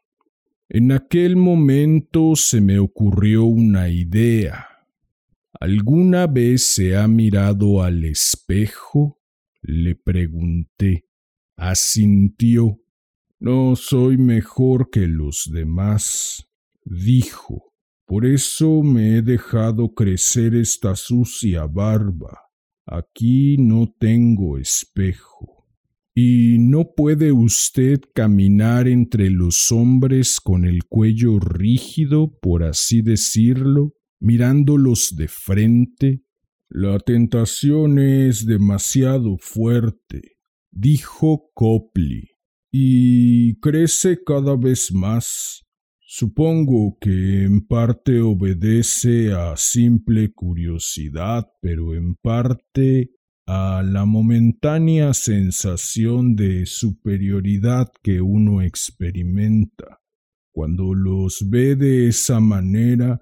En 0.69 0.91
aquel 0.91 1.35
momento 1.35 2.35
se 2.35 2.61
me 2.61 2.77
ocurrió 2.77 3.45
una 3.45 3.89
idea. 3.89 4.76
¿Alguna 5.59 6.27
vez 6.27 6.75
se 6.75 6.95
ha 6.95 7.07
mirado 7.07 7.81
al 7.81 8.05
espejo? 8.05 9.19
le 9.63 9.95
pregunté. 9.95 11.05
Asintió. 11.57 12.79
No 13.39 13.75
soy 13.75 14.17
mejor 14.17 14.89
que 14.91 15.07
los 15.07 15.49
demás, 15.51 16.47
dijo. 16.83 17.73
Por 18.05 18.25
eso 18.25 18.83
me 18.83 19.17
he 19.17 19.21
dejado 19.21 19.93
crecer 19.93 20.55
esta 20.55 20.95
sucia 20.95 21.65
barba. 21.65 22.39
Aquí 22.85 23.57
no 23.57 23.93
tengo 23.99 24.59
espejo. 24.59 25.65
¿Y 26.15 26.57
no 26.59 26.93
puede 26.95 27.31
usted 27.31 27.99
caminar 28.13 28.87
entre 28.87 29.29
los 29.29 29.71
hombres 29.71 30.39
con 30.39 30.65
el 30.65 30.85
cuello 30.85 31.39
rígido, 31.39 32.31
por 32.39 32.63
así 32.63 33.01
decirlo, 33.01 33.96
mirándolos 34.19 35.15
de 35.15 35.27
frente, 35.27 36.23
la 36.69 36.99
tentación 36.99 37.99
es 37.99 38.45
demasiado 38.45 39.37
fuerte, 39.39 40.37
dijo 40.71 41.49
Copley, 41.53 42.29
y 42.71 43.59
crece 43.59 44.19
cada 44.25 44.55
vez 44.57 44.91
más. 44.93 45.63
Supongo 45.99 46.97
que 46.99 47.43
en 47.43 47.65
parte 47.65 48.21
obedece 48.21 49.33
a 49.33 49.55
simple 49.57 50.33
curiosidad, 50.33 51.47
pero 51.61 51.95
en 51.95 52.15
parte 52.15 53.11
a 53.45 53.81
la 53.81 54.05
momentánea 54.05 55.13
sensación 55.13 56.35
de 56.35 56.65
superioridad 56.65 57.87
que 58.03 58.19
uno 58.19 58.61
experimenta. 58.61 60.01
Cuando 60.51 60.93
los 60.93 61.45
ve 61.49 61.75
de 61.77 62.09
esa 62.09 62.41
manera, 62.41 63.21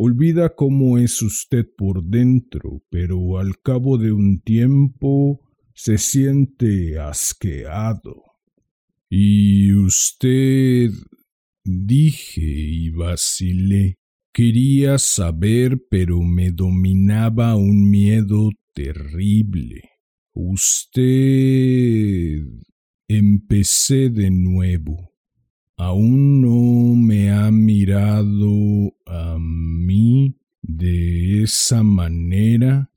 Olvida 0.00 0.54
cómo 0.54 0.96
es 0.96 1.22
usted 1.22 1.66
por 1.76 2.04
dentro, 2.04 2.84
pero 2.88 3.40
al 3.40 3.60
cabo 3.60 3.98
de 3.98 4.12
un 4.12 4.40
tiempo 4.40 5.40
se 5.74 5.98
siente 5.98 7.00
asqueado. 7.00 8.22
Y 9.10 9.72
usted 9.74 10.92
dije 11.64 12.44
y 12.44 12.90
vacilé. 12.90 13.96
Quería 14.32 14.98
saber, 14.98 15.84
pero 15.90 16.22
me 16.22 16.52
dominaba 16.52 17.56
un 17.56 17.90
miedo 17.90 18.50
terrible. 18.72 19.82
Usted... 20.32 20.86
Empecé 23.08 24.10
de 24.10 24.30
nuevo. 24.30 25.14
Aún 25.78 26.42
no 26.42 26.94
me 26.94 27.30
ha 27.30 27.50
mirado 27.50 28.92
a 29.08 29.38
mí 29.40 30.36
de 30.62 31.42
esa 31.42 31.82
manera? 31.82 32.90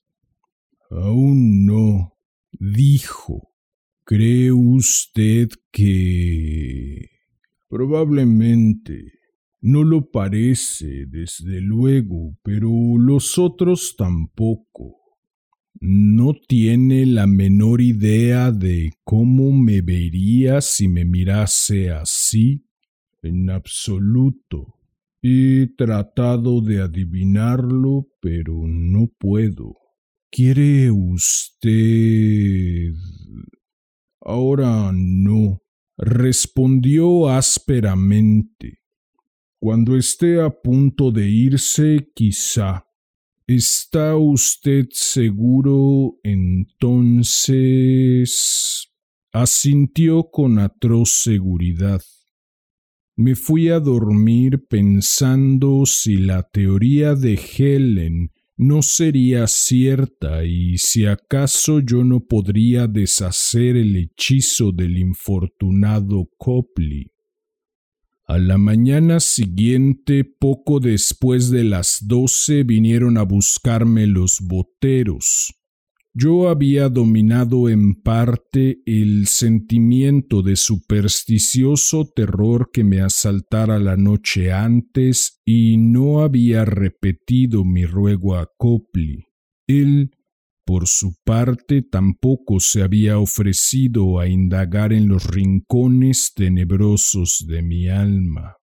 Aún 0.90 1.66
no, 1.66 2.18
dijo. 2.52 3.50
¿Cree 4.04 4.52
usted 4.52 5.50
que... 5.72 7.10
Probablemente. 7.70 9.14
No 9.62 9.84
lo 9.84 10.10
parece, 10.10 11.06
desde 11.06 11.62
luego, 11.62 12.36
pero 12.44 12.70
los 12.98 13.38
otros 13.38 13.96
tampoco. 13.96 14.98
No 15.80 16.34
tiene 16.34 17.06
la 17.06 17.26
menor 17.28 17.80
idea 17.80 18.52
de 18.52 18.92
cómo 19.04 19.52
me 19.52 19.82
vería 19.82 20.62
si 20.62 20.88
me 20.88 21.06
mirase 21.06 21.92
así. 21.92 22.66
En 23.22 23.50
absoluto. 23.50 24.81
He 25.22 25.68
tratado 25.78 26.62
de 26.62 26.82
adivinarlo, 26.82 28.08
pero 28.20 28.64
no 28.66 29.08
puedo. 29.20 29.78
¿Quiere 30.32 30.90
usted... 30.92 32.94
Ahora 34.24 34.92
no, 34.94 35.62
respondió 35.98 37.28
ásperamente. 37.30 38.80
Cuando 39.60 39.98
esté 39.98 40.40
a 40.42 40.50
punto 40.50 41.12
de 41.12 41.30
irse, 41.30 42.10
quizá. 42.16 42.86
¿Está 43.48 44.16
usted 44.16 44.88
seguro 44.92 46.20
entonces? 46.24 47.92
asintió 49.34 50.30
con 50.30 50.60
atroz 50.60 51.22
seguridad. 51.24 52.02
Me 53.24 53.36
fui 53.36 53.70
a 53.70 53.80
dormir 53.80 54.66
pensando 54.68 55.86
si 55.86 56.18
la 56.18 56.42
teoría 56.42 57.14
de 57.14 57.36
Helen 57.36 58.32
no 58.58 58.82
sería 58.82 59.46
cierta 59.46 60.44
y 60.44 60.80
si 60.80 61.06
acaso 61.06 61.82
yo 61.82 62.04
no 62.04 62.22
podría 62.22 62.88
deshacer 62.88 63.78
el 63.78 63.96
hechizo 63.96 64.72
del 64.72 64.98
infortunado 64.98 66.32
Copley. 66.40 67.12
A 68.26 68.40
la 68.40 68.58
mañana 68.58 69.20
siguiente, 69.20 70.24
poco 70.24 70.80
después 70.80 71.52
de 71.52 71.64
las 71.64 72.00
doce, 72.08 72.64
vinieron 72.64 73.20
a 73.20 73.22
buscarme 73.22 74.08
los 74.08 74.40
boteros. 74.42 75.61
Yo 76.14 76.50
había 76.50 76.90
dominado 76.90 77.70
en 77.70 77.96
parte 77.96 78.82
el 78.86 79.28
sentimiento 79.28 80.42
de 80.42 80.58
supersticioso 80.58 82.06
terror 82.14 82.70
que 82.74 82.84
me 82.84 83.00
asaltara 83.00 83.80
la 83.80 83.96
noche 83.96 84.52
antes 84.52 85.42
y 85.46 85.78
no 85.78 86.20
había 86.22 86.66
repetido 86.66 87.64
mi 87.64 87.86
ruego 87.86 88.36
a 88.36 88.50
Copley. 88.58 89.24
Él, 89.68 90.12
por 90.66 90.88
su 90.88 91.16
parte, 91.24 91.82
tampoco 91.82 92.60
se 92.60 92.84
había 92.84 93.18
ofrecido 93.18 94.20
a 94.20 94.28
indagar 94.28 94.92
en 94.92 95.08
los 95.08 95.26
rincones 95.26 96.34
tenebrosos 96.36 97.46
de 97.48 97.62
mi 97.62 97.88
alma. 97.88 98.58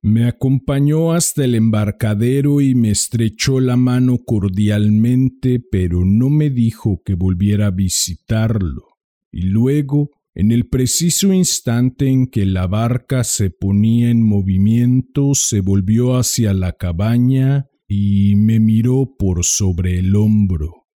Me 0.00 0.26
acompañó 0.26 1.12
hasta 1.12 1.44
el 1.44 1.56
embarcadero 1.56 2.60
y 2.60 2.74
me 2.76 2.90
estrechó 2.90 3.58
la 3.58 3.76
mano 3.76 4.18
cordialmente, 4.24 5.58
pero 5.58 6.04
no 6.04 6.30
me 6.30 6.50
dijo 6.50 7.02
que 7.04 7.14
volviera 7.14 7.66
a 7.66 7.70
visitarlo. 7.72 8.84
Y 9.32 9.42
luego, 9.42 10.10
en 10.34 10.52
el 10.52 10.68
preciso 10.68 11.32
instante 11.32 12.06
en 12.08 12.28
que 12.28 12.46
la 12.46 12.68
barca 12.68 13.24
se 13.24 13.50
ponía 13.50 14.10
en 14.10 14.22
movimiento, 14.22 15.34
se 15.34 15.60
volvió 15.60 16.16
hacia 16.16 16.54
la 16.54 16.74
cabaña 16.74 17.66
y 17.88 18.36
me 18.36 18.60
miró 18.60 19.16
por 19.18 19.44
sobre 19.44 19.98
el 19.98 20.14
hombro. 20.14 20.86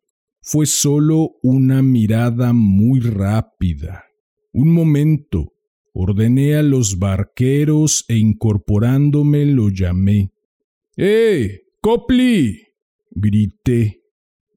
Fue 0.42 0.66
solo 0.66 1.32
una 1.42 1.82
mirada 1.82 2.54
muy 2.54 3.02
rápida. 3.02 4.06
Un 4.54 4.72
momento, 4.72 5.53
Ordené 5.94 6.56
a 6.56 6.64
los 6.64 6.98
barqueros 6.98 8.06
e 8.08 8.18
incorporándome 8.18 9.46
lo 9.46 9.70
llamé. 9.70 10.32
¡Eh! 10.98 11.62
¡Copli! 11.82 12.64
grité. 13.12 14.02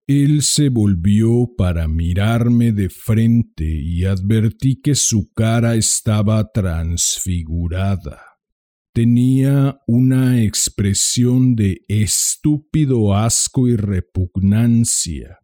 Él 0.07 0.43
se 0.43 0.71
volvió 0.71 1.51
para 1.57 1.89
mirarme 1.89 2.73
de 2.73 2.89
frente 2.89 3.67
y 3.67 4.05
advertí 4.05 4.81
que 4.81 4.95
su 4.95 5.33
cara 5.33 5.75
estaba 5.75 6.53
transfigurada. 6.53 8.21
Tenía 8.95 9.81
una 9.87 10.43
expresión 10.43 11.55
de 11.55 11.85
estúpido 11.89 13.15
asco 13.15 13.69
y 13.69 13.77
repugnancia 13.77 15.41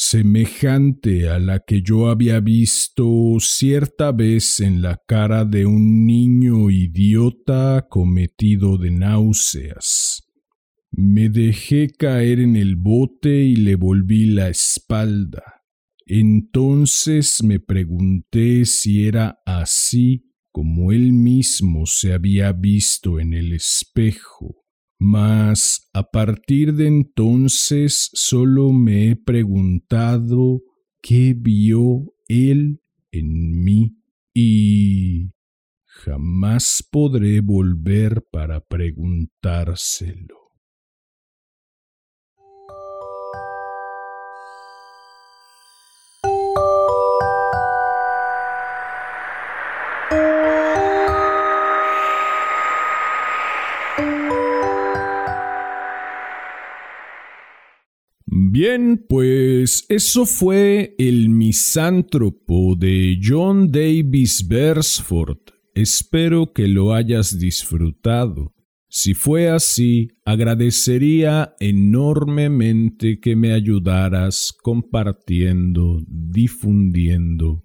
semejante 0.00 1.28
a 1.28 1.40
la 1.40 1.58
que 1.58 1.82
yo 1.82 2.08
había 2.08 2.38
visto 2.38 3.36
cierta 3.40 4.12
vez 4.12 4.60
en 4.60 4.80
la 4.80 5.02
cara 5.08 5.44
de 5.44 5.66
un 5.66 6.06
niño 6.06 6.70
idiota 6.70 7.84
cometido 7.90 8.78
de 8.78 8.92
náuseas. 8.92 10.22
Me 10.92 11.28
dejé 11.28 11.88
caer 11.88 12.38
en 12.38 12.54
el 12.54 12.76
bote 12.76 13.42
y 13.42 13.56
le 13.56 13.74
volví 13.74 14.26
la 14.26 14.48
espalda. 14.50 15.64
Entonces 16.06 17.42
me 17.42 17.58
pregunté 17.58 18.66
si 18.66 19.04
era 19.04 19.40
así 19.44 20.32
como 20.52 20.92
él 20.92 21.12
mismo 21.12 21.86
se 21.86 22.12
había 22.12 22.52
visto 22.52 23.18
en 23.18 23.34
el 23.34 23.52
espejo. 23.52 24.67
Mas 24.98 25.88
a 25.92 26.02
partir 26.10 26.74
de 26.74 26.88
entonces 26.88 28.10
solo 28.14 28.72
me 28.72 29.10
he 29.10 29.16
preguntado 29.16 30.60
qué 31.00 31.34
vio 31.38 32.14
él 32.26 32.80
en 33.12 33.62
mí 33.62 33.96
y 34.34 35.30
jamás 35.84 36.84
podré 36.90 37.40
volver 37.40 38.24
para 38.30 38.60
preguntárselo. 38.60 40.47
Bien, 58.60 59.06
pues 59.08 59.86
eso 59.88 60.26
fue 60.26 60.96
El 60.98 61.28
misántropo 61.28 62.74
de 62.74 63.16
John 63.22 63.70
Davis 63.70 64.48
Beresford. 64.48 65.38
Espero 65.74 66.52
que 66.52 66.66
lo 66.66 66.92
hayas 66.92 67.38
disfrutado. 67.38 68.52
Si 68.88 69.14
fue 69.14 69.48
así, 69.48 70.08
agradecería 70.24 71.54
enormemente 71.60 73.20
que 73.20 73.36
me 73.36 73.52
ayudaras 73.52 74.52
compartiendo, 74.60 76.02
difundiendo. 76.08 77.62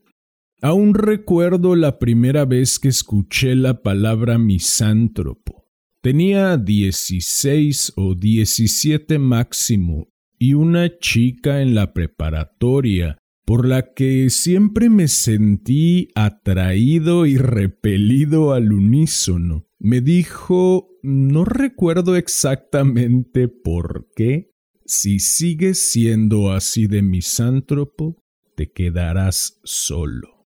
Aún 0.61 0.93
recuerdo 0.93 1.75
la 1.75 1.97
primera 1.97 2.45
vez 2.45 2.77
que 2.77 2.89
escuché 2.89 3.55
la 3.55 3.81
palabra 3.81 4.37
misántropo. 4.37 5.65
Tenía 6.03 6.55
16 6.55 7.93
o 7.95 8.13
17 8.13 9.17
máximo 9.17 10.12
y 10.43 10.55
una 10.55 10.99
chica 10.99 11.61
en 11.61 11.73
la 11.73 11.93
preparatoria 11.93 13.17
por 13.45 13.65
la 13.65 13.93
que 13.93 14.29
siempre 14.29 14.89
me 14.89 15.07
sentí 15.07 16.09
atraído 16.15 17.25
y 17.25 17.37
repelido 17.37 18.51
al 18.51 18.73
unísono. 18.73 19.69
Me 19.79 20.01
dijo, 20.01 20.89
no 21.01 21.45
recuerdo 21.45 22.17
exactamente 22.17 23.47
por 23.47 24.09
qué, 24.17 24.51
si 24.85 25.19
sigues 25.19 25.89
siendo 25.89 26.51
así 26.51 26.87
de 26.87 27.03
misántropo, 27.03 28.17
te 28.57 28.69
quedarás 28.69 29.61
solo. 29.63 30.45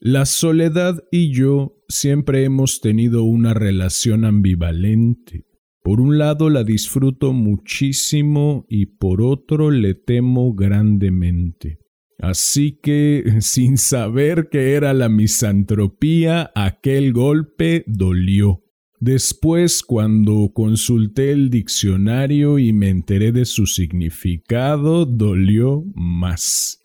La 0.00 0.26
soledad 0.26 1.04
y 1.12 1.30
yo 1.30 1.84
siempre 1.88 2.42
hemos 2.42 2.80
tenido 2.80 3.22
una 3.22 3.54
relación 3.54 4.24
ambivalente. 4.24 5.46
Por 5.86 6.00
un 6.00 6.18
lado 6.18 6.50
la 6.50 6.64
disfruto 6.64 7.32
muchísimo 7.32 8.66
y 8.68 8.86
por 8.86 9.22
otro 9.22 9.70
le 9.70 9.94
temo 9.94 10.52
grandemente. 10.52 11.78
Así 12.18 12.80
que, 12.82 13.36
sin 13.40 13.78
saber 13.78 14.48
qué 14.50 14.72
era 14.72 14.92
la 14.94 15.08
misantropía, 15.08 16.50
aquel 16.56 17.12
golpe 17.12 17.84
dolió. 17.86 18.64
Después, 18.98 19.84
cuando 19.84 20.50
consulté 20.52 21.30
el 21.30 21.50
diccionario 21.50 22.58
y 22.58 22.72
me 22.72 22.88
enteré 22.88 23.30
de 23.30 23.44
su 23.44 23.66
significado, 23.66 25.06
dolió 25.06 25.84
más. 25.94 26.82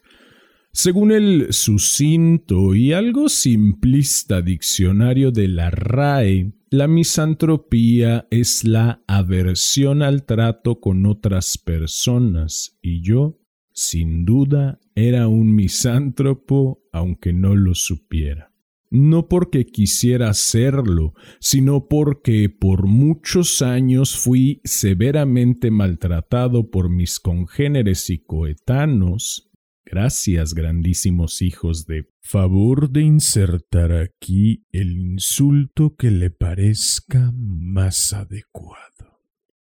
Según 0.73 1.11
el 1.11 1.47
sucinto 1.53 2.75
y 2.75 2.93
algo 2.93 3.29
simplista 3.29 4.43
diccionario 4.43 5.31
de 5.31 5.47
la 5.47 5.71
RAE, 5.71 6.53
la 6.71 6.87
misantropía 6.87 8.27
es 8.31 8.63
la 8.63 9.03
aversión 9.05 10.01
al 10.01 10.23
trato 10.23 10.79
con 10.79 11.05
otras 11.05 11.57
personas 11.57 12.79
y 12.81 13.01
yo, 13.01 13.41
sin 13.73 14.23
duda, 14.23 14.79
era 14.95 15.27
un 15.27 15.53
misántropo 15.53 16.81
aunque 16.93 17.33
no 17.33 17.57
lo 17.57 17.75
supiera. 17.75 18.53
No 18.89 19.27
porque 19.27 19.65
quisiera 19.65 20.33
serlo, 20.33 21.13
sino 21.41 21.89
porque 21.89 22.49
por 22.49 22.87
muchos 22.87 23.61
años 23.61 24.15
fui 24.17 24.61
severamente 24.63 25.71
maltratado 25.71 26.71
por 26.71 26.89
mis 26.89 27.19
congéneres 27.19 28.09
y 28.09 28.19
coetanos 28.19 29.50
Gracias, 29.85 30.53
grandísimos 30.53 31.41
hijos 31.41 31.85
de... 31.85 32.07
Favor 32.21 32.91
de 32.91 33.01
insertar 33.01 33.91
aquí 33.91 34.63
el 34.71 34.97
insulto 34.97 35.95
que 35.95 36.11
le 36.11 36.29
parezca 36.29 37.31
más 37.35 38.13
adecuado. 38.13 39.19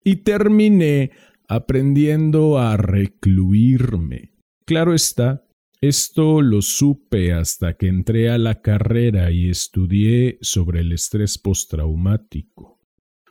Y 0.03 0.17
terminé 0.17 1.13
aprendiendo 1.49 2.59
a 2.59 2.77
recluirme. 2.77 4.33
Claro 4.67 4.95
está, 4.95 5.47
esto 5.81 6.43
lo 6.43 6.61
supe 6.61 7.33
hasta 7.33 7.79
que 7.79 7.89
entré 7.89 8.31
a 8.31 8.37
la 8.37 8.61
carrera 8.61 9.31
y 9.31 9.49
estudié 9.49 10.39
sobre 10.43 10.81
el 10.81 10.93
estrés 10.93 11.39
postraumático. 11.39 12.80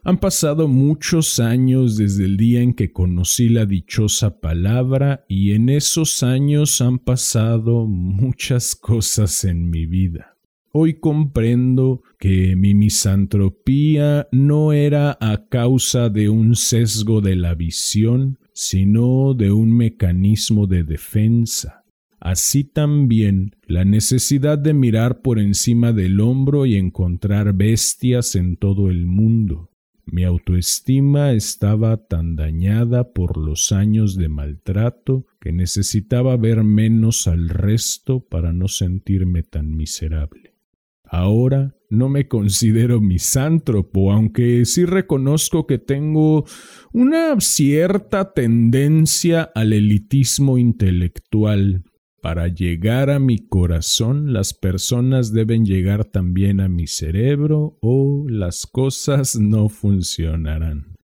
Han 0.04 0.18
pasado 0.18 0.70
muchos 0.70 1.40
años 1.40 1.98
desde 1.98 2.24
el 2.24 2.38
día 2.38 2.62
en 2.62 2.74
que 2.74 2.94
conocí 2.94 3.50
la 3.50 3.66
dichosa 3.66 4.40
palabra 4.40 5.26
y 5.28 5.52
en 5.52 5.68
esos 5.68 6.24
años 6.24 6.80
han 6.80 7.00
pasado 7.00 7.86
muchas 7.86 8.76
cosas 8.76 9.44
en 9.44 9.70
mi 9.70 9.86
vida. 9.86 10.38
Hoy 10.72 11.00
comprendo 11.00 12.02
que 12.18 12.56
mi 12.56 12.76
misantropía 12.76 14.30
no 14.32 14.72
era 14.72 15.18
a 15.20 15.48
causa 15.50 16.10
de 16.10 16.30
un 16.30 16.56
sesgo 16.56 17.20
de 17.20 17.36
la 17.36 17.54
visión, 17.54 18.40
sino 18.54 19.34
de 19.34 19.52
un 19.52 19.76
mecanismo 19.76 20.66
de 20.66 20.84
defensa. 20.84 21.84
Así 22.22 22.64
también 22.64 23.56
la 23.66 23.84
necesidad 23.84 24.58
de 24.58 24.74
mirar 24.74 25.22
por 25.22 25.40
encima 25.40 25.92
del 25.92 26.22
hombro 26.22 26.66
y 26.66 26.76
encontrar 26.76 27.54
bestias 27.54 28.36
en 28.36 28.56
todo 28.56 28.90
el 28.90 29.06
mundo 29.06 29.69
Mi 30.12 30.24
autoestima 30.24 31.34
estaba 31.34 31.98
tan 31.98 32.36
dañada 32.36 33.14
por 33.14 33.38
los 33.38 33.72
años 33.72 34.16
de 34.16 34.28
maltrato 34.28 35.28
que 35.40 35.52
necesitaba 35.52 36.36
ver 36.36 36.64
menos 36.64 37.28
al 37.28 37.50
resto 37.50 38.20
para 38.20 38.52
no 38.52 38.68
sentirme 38.68 39.44
tan 39.44 39.76
miserable. 39.76 40.56
Ahora 41.04 41.76
no 41.90 42.10
me 42.10 42.28
considero 42.28 43.02
misántropo, 43.02 44.12
aunque 44.12 44.66
sí 44.66 44.86
reconozco 44.86 45.68
que 45.68 45.78
tengo 45.78 46.46
una 46.92 47.40
cierta 47.40 48.34
tendencia 48.34 49.52
al 49.54 49.74
elitismo 49.74 50.58
intelectual 50.58 51.84
para 52.22 52.48
llegar 52.48 53.10
a 53.10 53.20
mi 53.20 53.40
corazón, 53.40 54.34
las 54.34 54.54
personas 54.54 55.34
deben 55.34 55.66
llegar 55.66 56.06
también 56.06 56.60
a 56.60 56.70
mi 56.70 56.88
cerebro 56.88 57.78
o 57.82 58.26
las 58.28 58.66
cosas 58.66 59.36
no 59.36 59.70
funcionarán. 59.70 60.96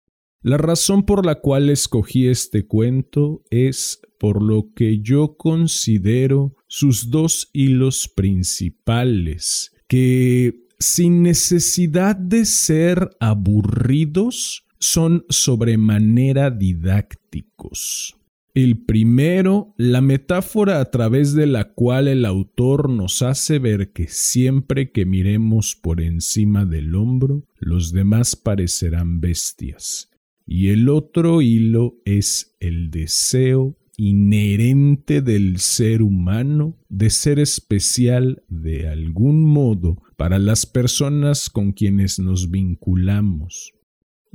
La 0.41 0.57
razón 0.57 1.03
por 1.03 1.25
la 1.25 1.35
cual 1.35 1.69
escogí 1.69 2.27
este 2.27 2.67
cuento 2.67 3.43
es 3.49 3.99
por 4.19 4.43
lo 4.43 4.73
que 4.75 5.01
yo 5.01 5.37
considero 5.37 6.55
sus 6.67 7.09
dos 7.09 7.49
hilos 7.51 8.07
principales, 8.07 9.71
que 9.87 10.65
sin 10.77 11.23
necesidad 11.23 12.15
de 12.15 12.45
ser 12.45 13.09
aburridos, 13.19 14.65
son 14.79 15.25
sobremanera 15.29 16.51
didácticos. 16.51 18.15
El 18.55 18.77
primero, 18.77 19.73
la 19.77 19.99
metáfora 19.99 20.79
a 20.79 20.89
través 20.89 21.33
de 21.33 21.45
la 21.45 21.73
cual 21.73 22.07
el 22.07 22.23
autor 22.23 22.89
nos 22.89 23.21
hace 23.21 23.59
ver 23.59 23.91
que 23.91 24.07
siempre 24.07 24.91
que 24.91 25.05
miremos 25.05 25.75
por 25.75 25.99
encima 25.99 26.63
del 26.63 26.95
hombro, 26.95 27.43
los 27.59 27.91
demás 27.91 28.37
parecerán 28.37 29.19
bestias. 29.19 30.09
Y 30.47 30.69
el 30.69 30.87
otro 30.87 31.41
hilo 31.41 31.97
es 32.05 32.55
el 32.61 32.91
deseo 32.91 33.77
inherente 33.97 35.21
del 35.21 35.59
ser 35.59 36.01
humano 36.01 36.77
de 36.87 37.09
ser 37.09 37.39
especial 37.39 38.41
de 38.47 38.87
algún 38.87 39.43
modo 39.43 40.01
para 40.15 40.39
las 40.39 40.65
personas 40.65 41.49
con 41.49 41.73
quienes 41.73 42.19
nos 42.19 42.51
vinculamos, 42.51 43.73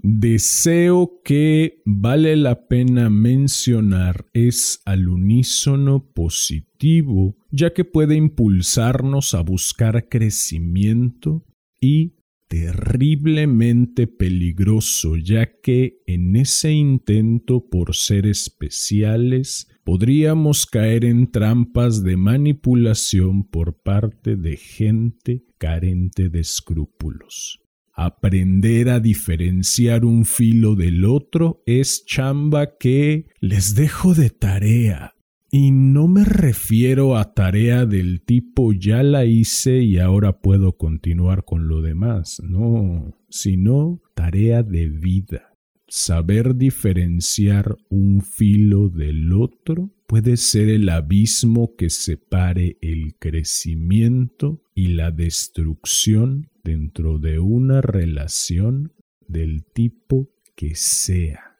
deseo 0.02 1.20
que 1.24 1.82
vale 1.84 2.36
la 2.36 2.66
pena 2.68 3.10
mencionar 3.10 4.26
es 4.32 4.80
al 4.84 5.08
unísono 5.08 6.04
positivo, 6.12 7.36
ya 7.50 7.72
que 7.72 7.84
puede 7.84 8.16
impulsarnos 8.16 9.34
a 9.34 9.42
buscar 9.42 10.08
crecimiento 10.08 11.44
y 11.80 12.14
terriblemente 12.48 14.08
peligroso, 14.08 15.16
ya 15.16 15.60
que 15.60 16.02
en 16.06 16.34
ese 16.34 16.72
intento 16.72 17.68
por 17.70 17.94
ser 17.94 18.26
especiales 18.26 19.68
podríamos 19.84 20.66
caer 20.66 21.04
en 21.04 21.30
trampas 21.30 22.02
de 22.02 22.16
manipulación 22.16 23.44
por 23.44 23.80
parte 23.80 24.34
de 24.34 24.56
gente 24.56 25.44
carente 25.58 26.28
de 26.28 26.40
escrúpulos. 26.40 27.60
Aprender 27.92 28.88
a 28.88 29.00
diferenciar 29.00 30.04
un 30.04 30.24
filo 30.24 30.74
del 30.74 31.04
otro 31.04 31.62
es 31.66 32.04
chamba 32.06 32.78
que 32.78 33.26
les 33.40 33.74
dejo 33.74 34.14
de 34.14 34.30
tarea. 34.30 35.14
Y 35.52 35.72
no 35.72 36.06
me 36.06 36.24
refiero 36.24 37.16
a 37.16 37.34
tarea 37.34 37.84
del 37.84 38.22
tipo 38.22 38.72
ya 38.72 39.02
la 39.02 39.24
hice 39.24 39.82
y 39.82 39.98
ahora 39.98 40.40
puedo 40.40 40.76
continuar 40.76 41.44
con 41.44 41.66
lo 41.66 41.82
demás, 41.82 42.40
no, 42.40 43.16
sino 43.28 44.00
tarea 44.14 44.62
de 44.62 44.88
vida. 44.88 45.56
Saber 45.88 46.54
diferenciar 46.54 47.76
un 47.88 48.22
filo 48.22 48.90
del 48.90 49.32
otro 49.32 49.90
puede 50.06 50.36
ser 50.36 50.68
el 50.68 50.88
abismo 50.88 51.74
que 51.76 51.90
separe 51.90 52.78
el 52.80 53.16
crecimiento 53.18 54.62
y 54.80 54.88
la 54.94 55.10
destrucción 55.10 56.48
dentro 56.64 57.18
de 57.18 57.38
una 57.38 57.82
relación 57.82 58.94
del 59.28 59.62
tipo 59.62 60.30
que 60.56 60.74
sea. 60.74 61.58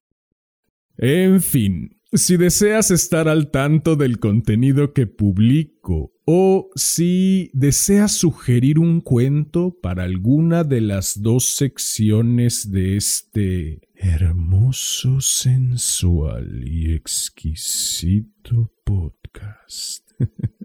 En 0.96 1.42
fin, 1.42 1.98
si 2.14 2.38
deseas 2.38 2.90
estar 2.90 3.28
al 3.28 3.50
tanto 3.50 3.94
del 3.94 4.20
contenido 4.20 4.94
que 4.94 5.06
publico 5.06 6.14
o 6.24 6.70
si 6.76 7.50
deseas 7.52 8.12
sugerir 8.12 8.78
un 8.78 9.02
cuento 9.02 9.76
para 9.82 10.04
alguna 10.04 10.64
de 10.64 10.80
las 10.80 11.20
dos 11.20 11.56
secciones 11.56 12.72
de 12.72 12.96
este 12.96 13.82
hermoso, 13.96 15.20
sensual 15.20 16.66
y 16.66 16.94
exquisito 16.94 18.72
podcast. 18.82 20.10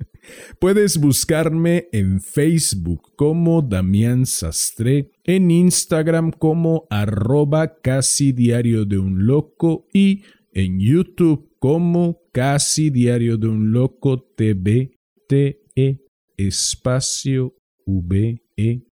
Puedes 0.59 0.97
buscarme 0.97 1.87
en 1.91 2.21
Facebook 2.21 3.13
como 3.15 3.61
Damián 3.61 4.25
Sastre, 4.25 5.11
en 5.23 5.51
Instagram 5.51 6.31
como 6.31 6.87
arroba 6.89 7.75
casi 7.81 8.31
diario 8.31 8.85
de 8.85 8.97
un 8.97 9.25
loco 9.25 9.87
y 9.93 10.23
en 10.53 10.79
YouTube 10.79 11.51
como 11.59 12.21
casi 12.31 12.89
diario 12.89 13.37
de 13.37 13.47
un 13.47 13.71
loco 13.71 14.21
TV, 14.35 14.91
TE, 15.27 16.05
espacio 16.37 17.55
VE. 17.85 18.83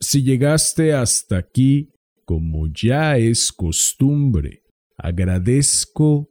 Si 0.00 0.22
llegaste 0.22 0.92
hasta 0.92 1.38
aquí, 1.38 1.92
como 2.24 2.68
ya 2.68 3.18
es 3.18 3.52
costumbre, 3.52 4.62
agradezco 4.96 6.30